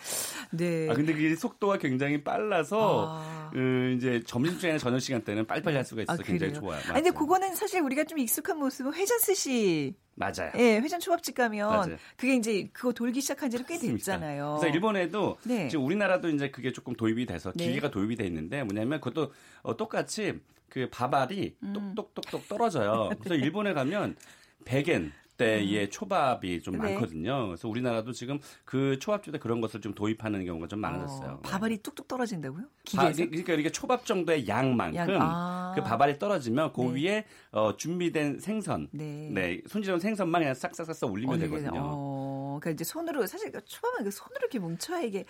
네. 0.52 0.88
아 0.90 0.94
근데 0.94 1.14
그 1.14 1.36
속도가 1.36 1.78
굉장히 1.80 2.24
빨라서 2.24 3.08
아. 3.10 3.33
그 3.54 3.94
이제 3.96 4.20
점심 4.26 4.56
시간이나 4.56 4.80
저녁 4.80 5.00
시간 5.00 5.22
때는 5.22 5.46
빨리빨리 5.46 5.76
할 5.76 5.86
수가 5.86 6.02
있어서 6.02 6.24
아, 6.24 6.26
굉장히 6.26 6.54
좋아요. 6.54 6.80
아, 6.80 6.82
맞아요. 6.82 6.94
아니, 6.96 7.04
근데 7.04 7.16
그거는 7.16 7.54
사실 7.56 7.82
우리가 7.82 8.04
좀 8.06 8.18
익숙한 8.18 8.58
모습은 8.58 8.96
회전 8.96 9.20
스시 9.20 9.96
맞아요. 10.16 10.52
예, 10.58 10.80
회전 10.80 11.00
초밥집 11.00 11.36
가면 11.36 11.70
맞아요. 11.70 11.98
그게 12.18 12.36
이제 12.36 12.68
그거 12.74 12.94
돌기 12.94 13.22
시작한 13.22 13.52
지는 13.52 13.64
꽤 13.68 13.78
됐잖아요. 13.78 14.58
그래서 14.60 14.74
일본에도 14.74 15.38
네. 15.44 15.68
지금 15.68 15.86
우리나라도 15.86 16.30
이제 16.30 16.50
그게 16.50 16.72
조금 16.72 16.96
도입이 16.96 17.28
돼서 17.28 17.52
네. 17.52 17.68
기계가 17.68 17.90
네. 17.90 17.92
도입이 17.92 18.16
돼 18.16 18.26
있는데 18.26 18.64
뭐냐면 18.64 19.00
그것도 19.00 19.32
어, 19.62 19.78
똑같이 19.78 20.40
그 20.68 20.90
밥알이 20.90 21.56
음. 21.62 21.74
똑똑똑똑 21.74 22.48
떨어져요. 22.50 23.10
그래서 23.22 23.36
네. 23.36 23.42
일본에 23.42 23.74
가면 23.74 24.16
100엔 24.66 25.12
10대의 25.38 25.86
음. 25.86 25.90
초밥이 25.90 26.62
좀 26.62 26.74
네. 26.74 26.80
많거든요. 26.80 27.48
그래서 27.48 27.68
우리나라도 27.68 28.12
지금 28.12 28.40
그 28.66 28.98
초밥집에 29.00 29.40
그런 29.40 29.62
것을 29.62 29.82
좀 29.82 29.94
도입하는 29.94 30.46
경우가 30.46 30.68
좀 30.68 30.80
많아졌어요. 30.80 31.32
어, 31.32 31.40
밥알이 31.42 31.78
뚝뚝 31.78 32.08
떨어진다고요? 32.08 32.66
바, 32.96 33.12
그러니까 33.12 33.54
이게 33.54 33.72
초밥 33.72 34.06
정도의 34.06 34.48
양만큼 34.48 34.96
양. 34.98 35.10
아. 35.22 35.74
그 35.76 35.82
밥알이 35.82 36.20
떨어지면 36.20 36.74
그 36.74 36.82
네. 36.82 37.04
위에 37.04 37.26
어, 37.52 37.76
준비된 37.76 38.40
생선, 38.40 38.90
네. 38.92 39.30
네. 39.32 39.62
손질한 39.68 40.00
생선만 40.00 40.42
그냥 40.42 40.54
싹싹싹싹 40.54 41.12
올리면 41.12 41.36
어, 41.36 41.40
되거든요. 41.40 41.72
어, 41.76 42.60
그러니까 42.60 42.72
이제 42.72 42.84
손으로 42.84 43.26
사실 43.26 43.52
초밥은 43.52 44.12
손으로 44.12 44.40
이렇게 44.42 44.60
뭉쳐야 44.60 45.02
이게 45.02 45.26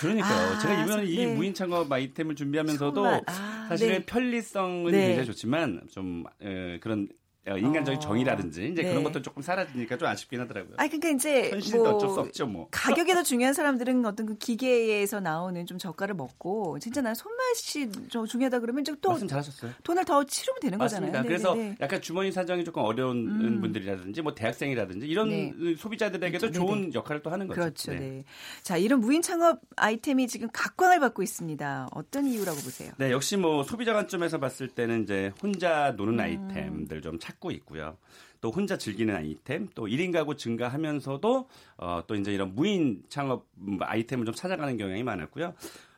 그러니까요. 0.00 0.54
아, 0.54 0.58
제가 0.58 0.84
이번에 0.84 1.04
이 1.06 1.16
네. 1.16 1.34
무인 1.34 1.54
창업 1.54 1.90
아이템을 1.90 2.34
준비하면서도 2.34 3.06
아, 3.26 3.66
사실은 3.68 3.98
네. 3.98 4.06
편리성은 4.06 4.92
네. 4.92 5.06
굉장히 5.08 5.26
좋지만 5.26 5.82
좀 5.90 6.24
에, 6.40 6.78
그런 6.80 7.08
인간적인 7.46 7.96
어. 7.96 8.00
정의라든지 8.00 8.68
이제 8.68 8.82
네. 8.82 8.88
그런 8.90 9.02
것도 9.02 9.20
조금 9.20 9.42
사라지니까 9.42 9.96
좀 9.96 10.08
아쉽긴 10.08 10.40
하더라고요. 10.40 10.74
아 10.78 10.86
그러니까 10.86 11.08
이제 11.08 11.50
현실도 11.50 11.82
뭐 11.82 11.92
어쩔 11.94 12.08
수 12.10 12.20
없죠, 12.20 12.46
뭐. 12.46 12.68
가격이 12.70 13.12
더 13.14 13.22
중요한 13.22 13.52
사람들은 13.52 14.04
어떤 14.04 14.26
그 14.26 14.36
기계에서 14.36 15.20
나오는 15.20 15.66
좀 15.66 15.76
저가를 15.78 16.14
먹고 16.14 16.78
진짜 16.78 17.00
난 17.00 17.14
손맛이 17.14 17.90
저 18.08 18.24
중요하다 18.24 18.60
그러면 18.60 18.82
이제 18.82 18.94
또 19.00 19.10
말씀 19.10 19.26
잘하셨어요. 19.26 19.72
돈을 19.82 20.04
더 20.04 20.22
치르면 20.24 20.60
되는 20.60 20.78
맞습니다. 20.78 21.06
거잖아요. 21.06 21.28
그래서 21.28 21.54
네네네. 21.54 21.76
약간 21.80 22.00
주머니 22.00 22.30
사정이 22.30 22.64
조금 22.64 22.82
어려운 22.82 23.28
음. 23.28 23.60
분들이라든지 23.60 24.22
뭐 24.22 24.34
대학생이라든지 24.34 25.06
이런 25.06 25.30
네. 25.30 25.74
소비자들에게도 25.76 26.50
네네. 26.52 26.58
좋은 26.58 26.94
역할을 26.94 27.22
또 27.22 27.30
하는 27.30 27.48
거죠. 27.48 27.60
그렇죠. 27.60 27.92
네. 27.92 27.98
네. 27.98 28.24
자, 28.62 28.76
이런 28.76 29.00
무인 29.00 29.20
창업 29.22 29.60
아이템이 29.76 30.28
지금 30.28 30.48
각광을 30.52 31.00
받고 31.00 31.22
있습니다. 31.22 31.88
어떤 31.92 32.26
이유라고 32.26 32.58
보세요? 32.58 32.92
네, 32.98 33.10
역시 33.10 33.36
뭐 33.36 33.62
소비자 33.64 33.92
관점에서 33.92 34.38
봤을 34.38 34.68
때는 34.68 35.02
이제 35.02 35.32
혼자 35.42 35.90
음. 35.90 35.96
노는 35.96 36.20
아이템들 36.20 37.02
좀 37.02 37.18
찾고 37.32 37.50
있고요. 37.52 37.96
또 38.40 38.50
혼자 38.50 38.76
즐기는 38.76 39.14
아이템, 39.14 39.68
또 39.74 39.86
1인 39.86 40.12
가구 40.12 40.36
증가하면서도 40.36 41.48
어, 41.78 42.02
또 42.06 42.14
이제 42.14 42.32
이런 42.32 42.54
무인 42.54 43.02
창업 43.08 43.46
음, 43.58 43.78
아이템을 43.80 44.24
좀 44.26 44.34
찾아가는 44.34 44.76
경향이 44.76 45.02
많았고요. 45.02 45.54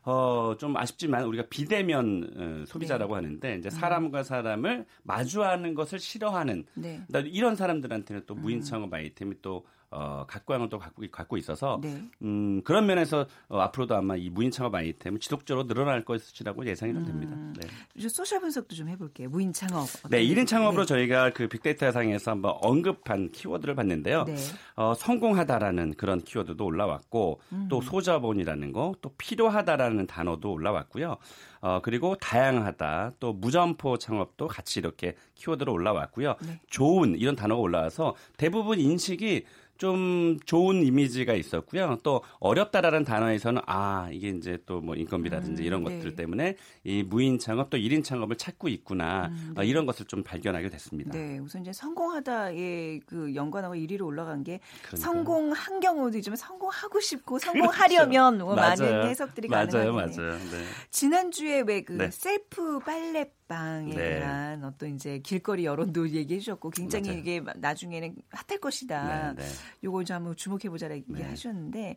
어, 0.06 0.54
좀 0.58 0.76
아쉽지만 0.76 1.24
우리가 1.24 1.44
비대면 1.48 2.30
어, 2.36 2.64
소비자라고 2.66 3.16
하는데 3.16 3.56
이제 3.56 3.70
사람과 3.70 4.22
사람을 4.22 4.84
마주하는 5.02 5.74
것을 5.74 5.98
싫어하는 5.98 6.64
네. 6.74 7.02
이런 7.24 7.56
사람들한테는 7.56 8.24
또 8.26 8.34
무인 8.34 8.60
창업 8.60 8.92
아이템이 8.92 9.36
또 9.40 9.64
어, 9.94 10.24
각광을 10.26 10.68
또 10.68 10.78
갖고, 10.78 11.02
갖고 11.10 11.36
있어서 11.36 11.78
네. 11.80 12.02
음, 12.22 12.60
그런 12.64 12.86
면에서 12.86 13.26
어, 13.48 13.60
앞으로도 13.60 13.94
아마 13.94 14.16
이 14.16 14.28
무인 14.28 14.50
창업 14.50 14.74
아이템은 14.74 15.20
지속적으로 15.20 15.66
늘어날 15.66 16.04
것이라고 16.04 16.66
예상이 16.66 16.92
좀 16.92 17.04
됩니다. 17.06 17.36
네. 17.60 18.00
좀 18.00 18.08
social 18.08 18.40
분석도 18.40 18.74
좀 18.74 18.88
해볼게요. 18.88 19.28
무인 19.28 19.52
창업. 19.52 19.86
네, 20.10 20.22
1인 20.24 20.34
게- 20.34 20.44
창업으로 20.46 20.82
네. 20.82 20.86
저희가 20.86 21.30
그 21.30 21.46
빅데이터 21.48 21.92
상에서 21.92 22.32
한번 22.32 22.54
언급한 22.60 23.30
키워드를 23.30 23.74
봤는데요. 23.76 24.24
네. 24.24 24.34
어, 24.76 24.94
성공하다라는 24.94 25.94
그런 25.94 26.20
키워드도 26.22 26.64
올라왔고 26.64 27.40
음. 27.52 27.66
또 27.70 27.80
소자본이라는 27.80 28.72
거, 28.72 28.94
또 29.00 29.10
필요하다라는 29.16 30.06
단어도 30.08 30.50
올라왔고요. 30.52 31.16
어, 31.60 31.80
그리고 31.82 32.14
다양하다, 32.16 33.12
또 33.20 33.32
무점포 33.32 33.96
창업도 33.96 34.48
같이 34.48 34.80
이렇게 34.80 35.14
키워드로 35.34 35.72
올라왔고요. 35.72 36.34
네. 36.46 36.60
좋은 36.68 37.16
이런 37.18 37.36
단어가 37.36 37.60
올라와서 37.62 38.14
대부분 38.36 38.78
인식이 38.80 39.44
좀 39.78 40.38
좋은 40.46 40.84
이미지가 40.84 41.34
있었고요. 41.34 41.98
또 42.02 42.22
어렵다라는 42.38 43.04
단어에서는 43.04 43.62
아 43.66 44.08
이게 44.12 44.28
이제 44.28 44.58
또 44.66 44.84
뭐 44.84 44.94
인건비라든지 44.96 45.62
음, 45.62 45.66
이런 45.66 45.84
네. 45.84 45.96
것들 45.96 46.14
때문에 46.14 46.56
이 46.84 47.02
무인 47.02 47.38
창업 47.38 47.70
또 47.70 47.78
1인 47.78 48.04
창업을 48.04 48.36
찾고 48.36 48.68
있구나 48.68 49.30
어, 49.56 49.62
이런 49.62 49.86
것을 49.86 50.04
좀 50.06 50.22
발견하게 50.22 50.68
됐습니다. 50.68 51.10
음, 51.10 51.12
네, 51.12 51.38
우선 51.38 51.62
이제 51.62 51.72
성공하다의 51.72 53.00
그 53.06 53.34
연관어가 53.34 53.74
1위로 53.76 54.02
올라간 54.06 54.44
게 54.44 54.60
그러니까요. 54.82 55.00
성공한 55.00 55.80
경우도 55.80 56.18
있지만 56.18 56.36
성공하고 56.36 57.00
싶고 57.00 57.38
성공하려면 57.38 58.38
뭐 58.38 58.54
많은 58.54 58.76
그렇죠. 58.76 58.92
맞아요. 58.92 59.08
해석들이 59.08 59.48
맞아요, 59.48 59.68
가능한데 59.70 60.16
맞아요. 60.20 60.32
네. 60.38 60.64
지난주에 60.90 61.60
왜그 61.66 61.92
네. 61.94 62.10
셀프 62.10 62.78
빨래 62.80 63.30
방에 63.46 63.94
네. 63.94 64.18
대한 64.18 64.64
어떤 64.64 64.94
이제 64.94 65.18
길거리 65.18 65.64
여론도 65.64 66.08
얘기해 66.10 66.40
주셨고 66.40 66.70
굉장히 66.70 67.08
맞아요. 67.08 67.18
이게 67.20 67.42
나중에는 67.56 68.16
핫할 68.30 68.60
것이다. 68.60 69.34
네, 69.36 69.42
네. 69.42 69.48
요걸 69.84 70.04
좀 70.04 70.16
한번 70.16 70.36
주목해 70.36 70.70
보자라 70.70 70.94
얘기 70.94 71.12
네. 71.12 71.22
하셨는데 71.24 71.96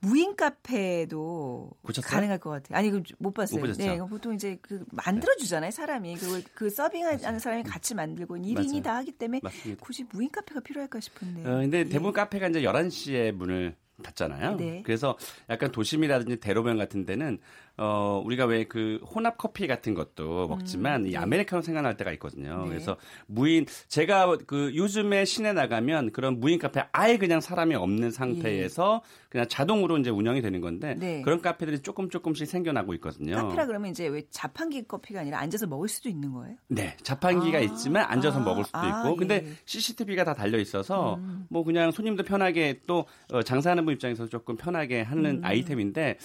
무인 0.00 0.36
카페도 0.36 1.70
보셨어요? 1.82 2.10
가능할 2.10 2.38
것 2.38 2.50
같아요. 2.50 2.78
아니 2.78 2.90
그못 2.90 3.34
봤어요. 3.34 3.60
못? 3.60 3.76
네, 3.76 3.98
보통 3.98 4.34
이제 4.34 4.58
그 4.62 4.84
만들어 4.90 5.34
주잖아요, 5.36 5.70
사람이. 5.70 6.16
그걸 6.16 6.42
그 6.54 6.70
서빙하는 6.70 7.38
사람이 7.38 7.62
같이 7.64 7.94
만들고 7.94 8.36
1인이 8.36 8.54
맞아요. 8.54 8.82
다 8.82 8.96
하기 8.96 9.12
때문에 9.12 9.40
맞습니다. 9.42 9.84
굳이 9.84 10.04
무인 10.12 10.30
카페가 10.30 10.60
필요할까 10.60 11.00
싶은데. 11.00 11.48
어, 11.48 11.56
근데 11.58 11.78
예. 11.80 11.84
대부분 11.84 12.12
카페가 12.12 12.48
이제 12.48 12.62
11시에 12.62 13.32
문을 13.32 13.76
닫잖아요. 14.02 14.56
네. 14.56 14.82
그래서 14.84 15.16
약간 15.48 15.72
도심이라든지 15.72 16.36
대로변 16.36 16.76
같은 16.76 17.04
데는 17.06 17.38
어 17.78 18.22
우리가 18.24 18.44
왜 18.44 18.66
그 18.68 19.00
혼합 19.14 19.38
커피 19.38 19.66
같은 19.66 19.94
것도 19.94 20.48
먹지만 20.48 21.02
음, 21.02 21.06
이 21.06 21.10
네. 21.12 21.16
아메리카노 21.16 21.62
생각날 21.62 21.96
때가 21.96 22.12
있거든요. 22.12 22.62
네. 22.64 22.68
그래서 22.68 22.96
무인 23.26 23.66
제가 23.88 24.36
그 24.46 24.72
요즘에 24.74 25.24
시내 25.24 25.52
나가면 25.52 26.12
그런 26.12 26.40
무인 26.40 26.58
카페 26.58 26.84
아예 26.92 27.16
그냥 27.16 27.40
사람이 27.40 27.74
없는 27.74 28.10
상태에서 28.10 29.02
그냥 29.28 29.48
자동으로 29.48 29.98
이제 29.98 30.10
운영이 30.10 30.42
되는 30.42 30.60
건데 30.60 30.94
네. 30.98 31.22
그런 31.22 31.40
카페들이 31.40 31.80
조금 31.80 32.08
조금씩 32.08 32.46
생겨나고 32.46 32.94
있거든요. 32.94 33.36
카페라 33.36 33.66
그러면 33.66 33.90
이제 33.90 34.06
왜 34.08 34.22
자판기 34.30 34.86
커피가 34.86 35.20
아니라 35.20 35.38
앉아서 35.40 35.66
먹을 35.66 35.88
수도 35.88 36.08
있는 36.08 36.32
거예요? 36.32 36.56
네, 36.68 36.96
자판기가 37.02 37.58
아, 37.58 37.60
있지만 37.60 38.04
앉아서 38.04 38.40
아, 38.40 38.44
먹을 38.44 38.64
수도 38.64 38.78
아, 38.78 38.88
있고, 38.88 39.16
근데 39.16 39.44
예. 39.46 39.52
CCTV가 39.64 40.24
다 40.24 40.34
달려 40.34 40.58
있어서 40.58 41.16
음. 41.16 41.46
뭐 41.50 41.64
그냥 41.64 41.90
손님도 41.90 42.24
편하게 42.24 42.80
또 42.86 43.06
어, 43.32 43.42
장사하는 43.42 43.84
분 43.84 43.94
입장에서 43.94 44.26
조금 44.28 44.56
편하게 44.56 45.02
하는 45.02 45.38
음. 45.38 45.44
아이템인데 45.44 46.18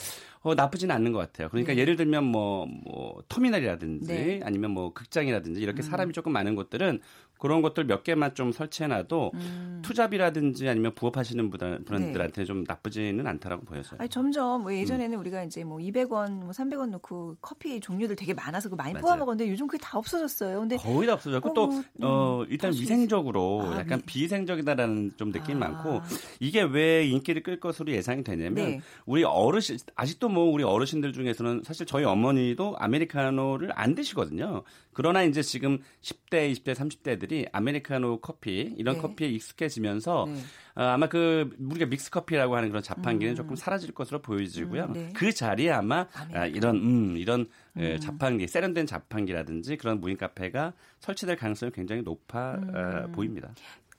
어, 0.43 0.55
나쁘지는 0.55 0.93
않는 0.95 1.11
것 1.11 1.19
같아요. 1.19 1.49
그러니까 1.49 1.73
네. 1.73 1.79
예를 1.79 1.95
들면 1.95 2.23
뭐, 2.23 2.65
뭐 2.65 3.21
터미널이라든지 3.29 4.07
네. 4.07 4.39
아니면 4.43 4.71
뭐 4.71 4.91
극장이라든지 4.93 5.61
이렇게 5.61 5.81
음. 5.81 5.83
사람이 5.83 6.13
조금 6.13 6.31
많은 6.33 6.55
곳들은 6.55 6.99
그런 7.41 7.63
것들 7.63 7.85
몇 7.85 8.03
개만 8.03 8.35
좀 8.35 8.51
설치해놔도 8.51 9.31
음. 9.33 9.79
투잡이라든지 9.83 10.69
아니면 10.69 10.93
부업하시는 10.93 11.49
분들- 11.49 11.85
분들한테 11.85 12.45
좀 12.45 12.63
나쁘지는 12.67 13.25
않다라고 13.25 13.65
보여져요. 13.65 13.97
아니, 13.99 14.07
점점 14.09 14.61
뭐 14.61 14.71
음. 14.71 14.77
예전에는 14.77 15.17
우리가 15.17 15.43
이제 15.43 15.63
뭐 15.63 15.79
200원, 15.79 16.31
뭐 16.33 16.51
300원 16.51 16.91
넣고 16.91 17.37
커피 17.41 17.79
종류들 17.79 18.15
되게 18.15 18.35
많아서 18.35 18.69
그 18.69 18.75
많이. 18.75 18.93
뽑아 18.93 19.15
먹었는데 19.15 19.49
요즘 19.51 19.65
그게 19.65 19.81
다 19.83 19.97
없어졌어요. 19.97 20.59
근데 20.59 20.77
거의 20.77 21.07
다 21.07 21.13
없어졌고 21.15 21.49
어, 21.49 21.53
또 21.53 21.67
뭐, 21.67 21.83
어, 22.01 22.39
음, 22.41 22.45
일단 22.51 22.67
할수 22.69 22.83
위생적으로 22.83 23.63
있- 23.65 23.73
아, 23.73 23.79
약간 23.79 23.99
미- 23.99 24.05
비위생적이다라는 24.05 25.13
좀 25.17 25.31
느낌이 25.31 25.55
아. 25.63 25.67
많고 25.69 26.01
이게 26.39 26.61
왜 26.61 27.07
인기를 27.07 27.41
끌 27.41 27.59
것으로 27.59 27.91
예상이 27.91 28.23
되냐면 28.23 28.53
네. 28.53 28.81
우리 29.07 29.23
어르신 29.23 29.77
아직도 29.95 30.29
뭐 30.29 30.51
우리 30.51 30.63
어르신들 30.63 31.11
중에서는 31.13 31.63
사실 31.65 31.87
저희 31.87 32.03
어머니도 32.03 32.75
아메리카노를 32.77 33.71
안 33.73 33.95
드시거든요. 33.95 34.61
그러나 34.93 35.23
이제 35.23 35.41
지금 35.41 35.79
10대, 36.01 36.51
20대, 36.51 36.73
30대들이 36.75 37.49
아메리카노 37.51 38.19
커피 38.19 38.73
이런 38.77 38.95
네. 38.95 39.01
커피에 39.01 39.27
익숙해지면서 39.29 40.25
네. 40.27 40.33
어, 40.75 40.83
아마 40.83 41.07
그 41.07 41.49
우리가 41.59 41.85
믹스 41.85 42.09
커피라고 42.11 42.55
하는 42.55 42.69
그런 42.69 42.83
자판기는 42.83 43.35
조금 43.35 43.55
사라질 43.55 43.93
것으로 43.93 44.21
보여지고요. 44.21 44.85
음, 44.85 44.93
네. 44.93 45.13
그 45.13 45.31
자리에 45.33 45.71
아마 45.71 46.07
아, 46.33 46.45
이런 46.45 46.75
음, 46.77 47.17
이런 47.17 47.47
에, 47.77 47.93
음. 47.95 47.99
자판기 47.99 48.47
세련된 48.47 48.85
자판기라든지 48.85 49.77
그런 49.77 49.99
무인 49.99 50.17
카페가 50.17 50.73
설치될 50.99 51.35
가능성이 51.35 51.71
굉장히 51.71 52.01
높아 52.01 52.53
어, 52.53 53.05
음. 53.05 53.11
보입니다. 53.13 53.53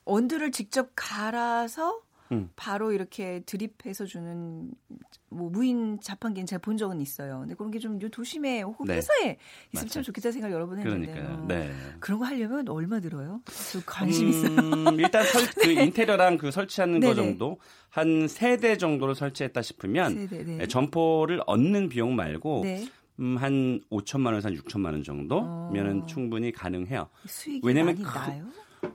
원두를 0.05 0.51
직접 0.51 0.91
갈아서 0.95 2.01
음. 2.31 2.49
바로 2.55 2.91
이렇게 2.91 3.41
드립해서 3.45 4.05
주는 4.05 4.71
뭐 5.29 5.49
무인 5.49 5.99
자판기는 5.99 6.45
제가 6.45 6.61
본 6.61 6.77
적은 6.77 7.01
있어요. 7.01 7.39
근데 7.41 7.53
그런 7.55 7.69
게 7.71 7.79
좀 7.79 7.99
도심에 7.99 8.61
혹은 8.61 8.85
네. 8.85 8.95
회사에 8.95 9.37
있으면. 9.73 9.89
참 9.89 10.03
좋겠다 10.03 10.31
생각 10.31 10.51
여러 10.51 10.65
번 10.67 10.79
했는데 10.79 11.11
그러니까요. 11.11 11.37
어. 11.43 11.45
네. 11.47 11.71
그런 11.99 12.19
거 12.19 12.25
하려면 12.25 12.67
얼마 12.69 12.99
들어요? 12.99 13.41
저 13.71 13.79
관심 13.85 14.29
있어요. 14.29 14.49
음, 14.57 14.85
일단 14.99 15.23
설, 15.25 15.43
그 15.61 15.69
인테리어랑 15.71 16.37
그 16.37 16.49
설치하는 16.51 16.99
거 16.99 17.13
네네. 17.13 17.15
정도 17.15 17.59
한 17.89 18.25
세 18.27 18.57
대 18.57 18.77
정도를 18.77 19.13
설치했다 19.15 19.61
싶으면 19.61 20.13
세대, 20.15 20.43
네. 20.43 20.63
에, 20.63 20.67
점포를 20.67 21.41
얻는 21.45 21.89
비용 21.89 22.15
말고 22.15 22.61
네. 22.63 22.85
음, 23.19 23.37
한 23.37 23.79
5천만 23.91 24.27
원에서 24.27 24.47
한 24.49 24.55
6천만 24.57 24.85
원 24.93 25.03
정도면은 25.03 26.01
어. 26.01 26.05
충분히 26.07 26.51
가능해요. 26.51 27.09
수익이 27.27 27.61
왜냐면 27.63 27.93
많이 27.95 28.03
그- 28.03 28.17
나요? 28.17 28.45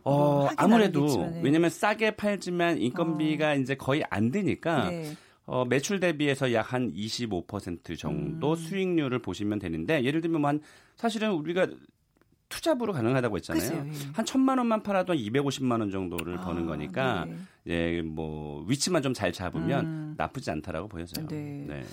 어, 0.05 0.17
뭐 0.17 0.51
아무래도 0.57 1.07
네. 1.07 1.41
왜냐면 1.43 1.71
싸게 1.71 2.13
팔지만 2.17 2.79
인건비가 2.79 3.55
이제 3.55 3.75
거의 3.75 4.05
안 4.11 4.31
되니까 4.31 4.91
네. 4.91 5.15
어, 5.47 5.65
매출 5.65 5.99
대비해서 6.01 6.53
약 6.53 6.73
한 6.73 6.93
25% 6.93 7.99
정도 7.99 8.51
음. 8.51 8.55
수익률을 8.57 9.21
보시면 9.21 9.59
되는데 9.59 10.05
예를 10.05 10.21
들면 10.21 10.41
뭐 10.41 10.49
한 10.51 10.61
사실은 10.97 11.33
우리가 11.33 11.67
투잡으로 12.51 12.93
가능하다고 12.95 13.37
했잖아요. 13.37 13.69
글쎄요, 13.69 13.87
예. 13.87 14.11
한 14.15 14.25
천만 14.25 14.57
원만 14.59 14.83
팔아도 14.83 15.13
250만 15.13 15.81
원 15.81 15.91
정도를 15.91 16.39
아, 16.39 16.41
버는 16.41 16.65
거니까 16.67 17.27
네네. 17.27 17.97
예, 17.99 18.03
뭐 18.03 18.65
위치만 18.67 19.03
좀 19.03 19.13
잘 19.13 19.33
잡으면 19.33 19.85
음. 19.85 20.15
나쁘지 20.17 20.51
않다라고 20.51 20.89
보여져요. 20.89 21.27
네. 21.29 21.85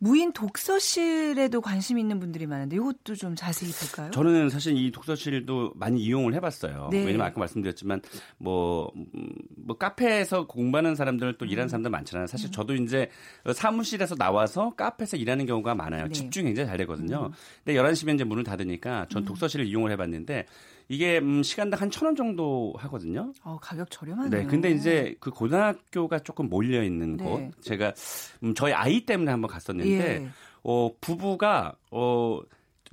무인 0.00 0.32
독서실에도 0.32 1.60
관심 1.60 1.98
있는 1.98 2.20
분들이 2.20 2.46
많은데 2.46 2.76
이것도 2.76 3.16
좀 3.16 3.34
자세히 3.34 3.72
볼까요? 3.72 4.10
저는 4.12 4.48
사실 4.48 4.76
이 4.76 4.92
독서실도 4.92 5.72
많이 5.74 6.00
이용을 6.00 6.34
해봤어요. 6.34 6.88
네. 6.92 7.04
왜냐면 7.04 7.26
아까 7.26 7.40
말씀드렸지만 7.40 8.00
뭐, 8.38 8.92
음, 8.94 9.06
뭐 9.56 9.76
카페에서 9.76 10.46
공부하는 10.46 10.94
사람들 10.94 11.36
또 11.38 11.46
음. 11.46 11.50
일하는 11.50 11.68
사람들 11.68 11.90
많잖아요. 11.90 12.28
사실 12.28 12.52
저도 12.52 12.76
이제 12.76 13.10
사무실에서 13.52 14.14
나와서 14.14 14.70
카페에서 14.76 15.16
일하는 15.16 15.46
경우가 15.46 15.74
많아요. 15.74 16.04
네. 16.04 16.12
집중이 16.12 16.46
굉장히 16.46 16.68
잘 16.68 16.78
되거든요. 16.78 17.26
음. 17.26 17.32
근데 17.64 17.80
11시면 17.80 18.14
이제 18.14 18.24
문을 18.24 18.44
닫으니까 18.44 19.06
전 19.10 19.24
독서실을 19.24 19.66
이용을 19.66 19.90
해봤는데 19.92 20.46
이게 20.88 21.18
음, 21.18 21.42
시간당 21.42 21.80
한 21.82 21.90
천 21.90 22.06
원 22.06 22.16
정도 22.16 22.72
하거든요. 22.78 23.32
어, 23.44 23.58
가격 23.60 23.90
저렴하네요. 23.90 24.30
네, 24.40 24.46
근데 24.46 24.70
이제 24.70 25.14
그 25.20 25.30
고등학교가 25.30 26.20
조금 26.20 26.48
몰려 26.48 26.82
있는 26.82 27.16
네. 27.16 27.24
곳, 27.24 27.62
제가 27.62 27.92
음, 28.42 28.54
저희 28.54 28.72
아이 28.72 29.04
때문에 29.04 29.30
한번 29.30 29.50
갔었는데, 29.50 30.22
예. 30.22 30.28
어 30.62 30.90
부부가 31.00 31.74
어. 31.90 32.40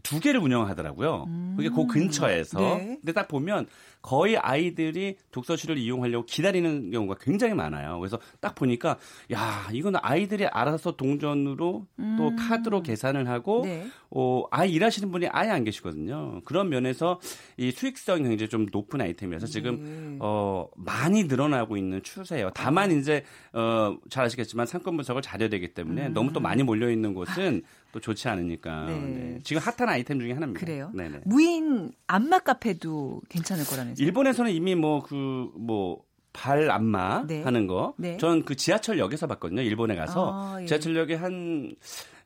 두 0.04 0.20
개를 0.20 0.40
운영하더라고요. 0.40 1.26
그게 1.56 1.68
그 1.70 1.88
근처에서. 1.88 2.60
음. 2.60 2.78
네. 2.78 2.98
근데 3.02 3.12
딱 3.12 3.28
보면 3.28 3.66
거의 4.06 4.38
아이들이 4.38 5.18
독서실을 5.32 5.80
이용하려고 5.80 6.28
기다리는 6.28 6.92
경우가 6.92 7.16
굉장히 7.20 7.56
많아요. 7.56 7.98
그래서 8.00 8.20
딱 8.40 8.54
보니까 8.54 8.98
야 9.34 9.68
이건 9.74 9.96
아이들이 10.00 10.46
알아서 10.46 10.96
동전으로 10.96 11.88
또 11.98 12.28
음. 12.28 12.36
카드로 12.36 12.84
계산을 12.84 13.28
하고 13.28 13.64
네. 13.66 13.88
어, 14.12 14.44
아예 14.52 14.70
일하시는 14.70 15.10
분이 15.10 15.28
아예 15.32 15.50
안 15.50 15.64
계시거든요. 15.64 16.42
그런 16.46 16.70
면에서 16.70 17.20
이 17.58 17.72
수익성이 17.72 18.22
굉장히 18.22 18.48
좀 18.48 18.68
높은 18.72 19.02
아이템이라서 19.02 19.48
지금 19.48 19.80
네. 19.82 20.18
어, 20.20 20.68
많이 20.76 21.24
늘어나고 21.24 21.76
있는 21.76 22.04
추세예요. 22.04 22.52
다만 22.54 22.92
이제 22.92 23.24
어, 23.54 23.98
잘 24.12 24.24
아시겠지만 24.26 24.68
상권 24.68 24.98
분석을 24.98 25.24
잘해야 25.24 25.50
되기 25.50 25.74
때문에 25.74 26.10
너무 26.10 26.32
또 26.32 26.40
많이 26.40 26.62
몰려 26.62 26.92
있는 26.92 27.16
곳은 27.16 27.64
또 27.92 28.02
좋지 28.02 28.28
않으니까. 28.28 28.88
음. 28.88 29.14
네. 29.16 29.20
네. 29.22 29.40
지금 29.44 29.62
핫한 29.62 29.90
아이템 29.90 30.20
중에 30.20 30.34
하나입니다. 30.34 30.60
그래요? 30.60 30.92
네네. 30.94 31.22
무인 31.24 31.92
안마 32.08 32.40
카페도 32.40 33.22
괜찮을 33.30 33.66
거라 33.66 33.95
일본에서는 33.98 34.52
이미 34.52 34.76
뭐그 34.76 35.52
뭐 35.58 36.06
발 36.38 36.70
안마 36.70 37.26
네. 37.26 37.44
하는 37.44 37.66
거. 37.66 37.94
네. 37.98 38.18
전그 38.18 38.58
지하철역에서 38.58 39.26
봤거든요. 39.26 39.62
일본에 39.62 39.96
가서 39.96 40.32
아, 40.34 40.62
예. 40.62 40.66
지하철역에 40.66 41.16
한 41.16 41.76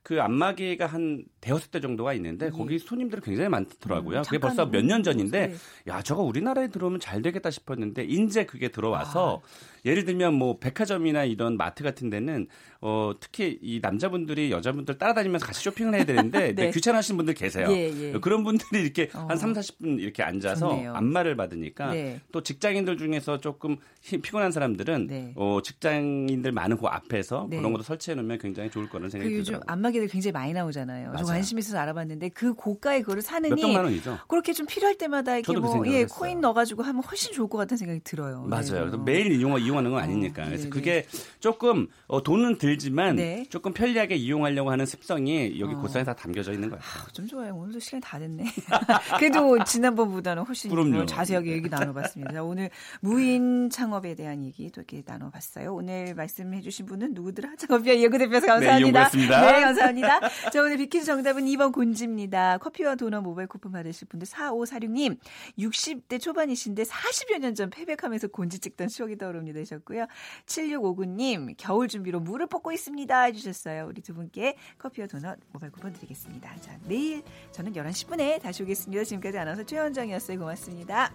그 0.01 0.19
안마기가 0.21 0.88
한 0.88 1.25
대여섯 1.41 1.69
대 1.71 1.79
정도가 1.82 2.13
있는데 2.13 2.49
거기 2.49 2.79
손님들이 2.79 3.21
굉장히 3.21 3.49
많더라고요. 3.49 4.19
음, 4.19 4.23
그게 4.23 4.39
벌써 4.39 4.65
몇 4.65 4.82
년 4.84 5.03
전인데 5.03 5.47
네. 5.47 5.55
야 5.88 6.01
저거 6.01 6.23
우리나라에 6.23 6.69
들어오면 6.69 6.99
잘 7.01 7.21
되겠다 7.21 7.51
싶었는데 7.51 8.05
인제 8.05 8.45
그게 8.45 8.69
들어와서 8.69 9.41
예를 9.85 10.05
들면 10.05 10.33
뭐 10.33 10.57
백화점이나 10.59 11.23
이런 11.25 11.57
마트 11.57 11.83
같은 11.83 12.09
데는 12.09 12.47
어 12.81 13.11
특히 13.19 13.59
이 13.61 13.79
남자분들이 13.81 14.51
여자분들 14.51 14.97
따라다니면서 14.97 15.45
같이 15.45 15.61
쇼핑을 15.63 15.95
해야 15.95 16.05
되는데 16.05 16.53
네. 16.55 16.71
귀찮아하시는 16.71 17.17
분들 17.17 17.33
계세요. 17.33 17.67
예, 17.71 17.89
예. 18.13 18.19
그런 18.21 18.43
분들이 18.43 18.81
이렇게 18.81 19.09
어. 19.13 19.25
한 19.29 19.37
3, 19.37 19.51
40분 19.53 19.99
이렇게 19.99 20.23
앉아서 20.23 20.69
좋네요. 20.69 20.93
안마를 20.93 21.35
받으니까 21.35 21.91
네. 21.93 22.21
또 22.31 22.41
직장인들 22.41 22.97
중에서 22.97 23.39
조금 23.41 23.77
힘- 24.01 24.21
피곤한 24.21 24.51
사람들은 24.51 25.07
네. 25.07 25.33
어 25.35 25.59
직장인들 25.61 26.51
많은 26.51 26.77
그 26.77 26.87
앞에서 26.87 27.47
네. 27.49 27.57
그런 27.57 27.73
것도 27.73 27.83
설치해 27.83 28.15
놓으면 28.15 28.37
굉장히 28.37 28.69
좋을 28.69 28.87
거라는 28.87 29.07
그 29.07 29.11
생각이 29.11 29.33
요즘 29.33 29.43
들더라고요. 29.55 29.65
안마기들 29.73 30.07
굉장히 30.07 30.31
많이 30.31 30.53
나오잖아요. 30.53 31.05
저 31.07 31.11
맞아요. 31.11 31.25
관심 31.25 31.59
있어서 31.59 31.77
알아봤는데 31.79 32.29
그 32.29 32.53
고가의 32.53 33.01
그거를 33.01 33.21
사느니 33.21 33.55
몇백만 33.55 33.83
원이죠. 33.85 34.19
그렇게 34.27 34.53
좀 34.53 34.65
필요할 34.65 34.97
때마다 34.97 35.35
이렇게 35.35 35.53
저도 35.53 35.61
그뭐 35.61 35.87
예, 35.87 36.01
했어요. 36.01 36.07
코인 36.17 36.39
넣어 36.41 36.53
가지고 36.53 36.83
하면 36.83 37.03
훨씬 37.03 37.33
좋을 37.33 37.49
것 37.49 37.57
같다는 37.57 37.77
생각이 37.77 37.99
들어요. 38.03 38.43
맞아요. 38.43 38.63
네. 38.63 38.79
그래서 38.79 38.97
매일 38.97 39.31
이용, 39.33 39.59
이용하는 39.69 39.91
건 39.91 40.01
아니니까. 40.03 40.45
그래서 40.45 40.63
네네. 40.63 40.69
그게 40.69 41.05
조금 41.39 41.88
어, 42.08 42.23
돈은 42.23 42.58
들지만 42.58 43.15
네. 43.15 43.45
조금 43.49 43.71
편리하게 43.73 44.15
이용하려고 44.15 44.71
하는 44.71 44.86
습성이 44.86 45.60
여기 45.60 45.73
어. 45.75 45.77
고스란히 45.79 46.05
다 46.05 46.15
담겨져 46.15 46.51
있는 46.53 46.69
거예요. 46.69 46.82
아, 46.84 47.08
좀 47.13 47.27
좋아요. 47.27 47.55
오늘도 47.55 47.79
시간 47.79 48.01
다 48.01 48.17
됐네. 48.19 48.43
그래도 49.19 49.63
지난번보다는 49.63 50.43
훨씬 50.43 50.69
그럼요. 50.71 51.05
자세하게 51.05 51.51
얘기 51.51 51.69
나눠봤습니다. 51.69 52.34
자, 52.34 52.43
오늘 52.43 52.69
무인 52.99 53.69
창업에 53.69 54.15
대한 54.15 54.43
얘기 54.43 54.69
또 54.71 54.82
이렇게 54.82 55.03
나눠봤어요. 55.05 55.73
오늘 55.73 56.15
말씀해주신 56.15 56.86
분은 56.88 57.13
누구더라? 57.13 57.55
창업비아 57.58 57.95
예고대표서 57.95 58.47
감사합니다. 58.47 58.73
네, 58.73 58.79
이용구였습니다. 58.79 59.41
네, 59.51 59.62
감사합니다. 59.62 60.19
자, 60.51 60.62
오늘 60.62 60.77
비키즈 60.77 61.05
정답은 61.05 61.45
2번 61.45 61.71
곤지입니다. 61.71 62.58
커피와 62.58 62.95
도넛 62.95 63.21
모바일 63.23 63.47
쿠폰 63.47 63.71
받으실 63.71 64.08
분들 64.08 64.27
4546님 64.27 65.17
60대 65.60 66.19
초반이신데 66.19 66.84
40여 66.84 67.39
년 67.39 67.49
전 67.60 67.69
패백하면서 67.71 68.27
곤지 68.29 68.60
찍던 68.60 68.88
추억이 68.88 69.17
떠오릅니다 69.17 69.58
하셨고요. 69.61 70.05
7659님 70.45 71.55
겨울 71.57 71.87
준비로 71.87 72.19
물을 72.19 72.47
뽑고 72.47 72.71
있습니다 72.71 73.21
해주셨어요. 73.23 73.87
우리 73.87 74.01
두 74.01 74.13
분께 74.13 74.55
커피와 74.77 75.07
도넛 75.07 75.39
모바일 75.51 75.71
쿠폰 75.71 75.93
드리겠습니다. 75.93 76.55
자, 76.61 76.77
내일 76.85 77.23
저는 77.51 77.73
11시 77.73 78.07
10분에 78.07 78.41
다시 78.41 78.63
오겠습니다. 78.63 79.03
지금까지 79.03 79.37
아나운서 79.37 79.63
최현정이었어요. 79.63 80.39
고맙습니다. 80.39 81.11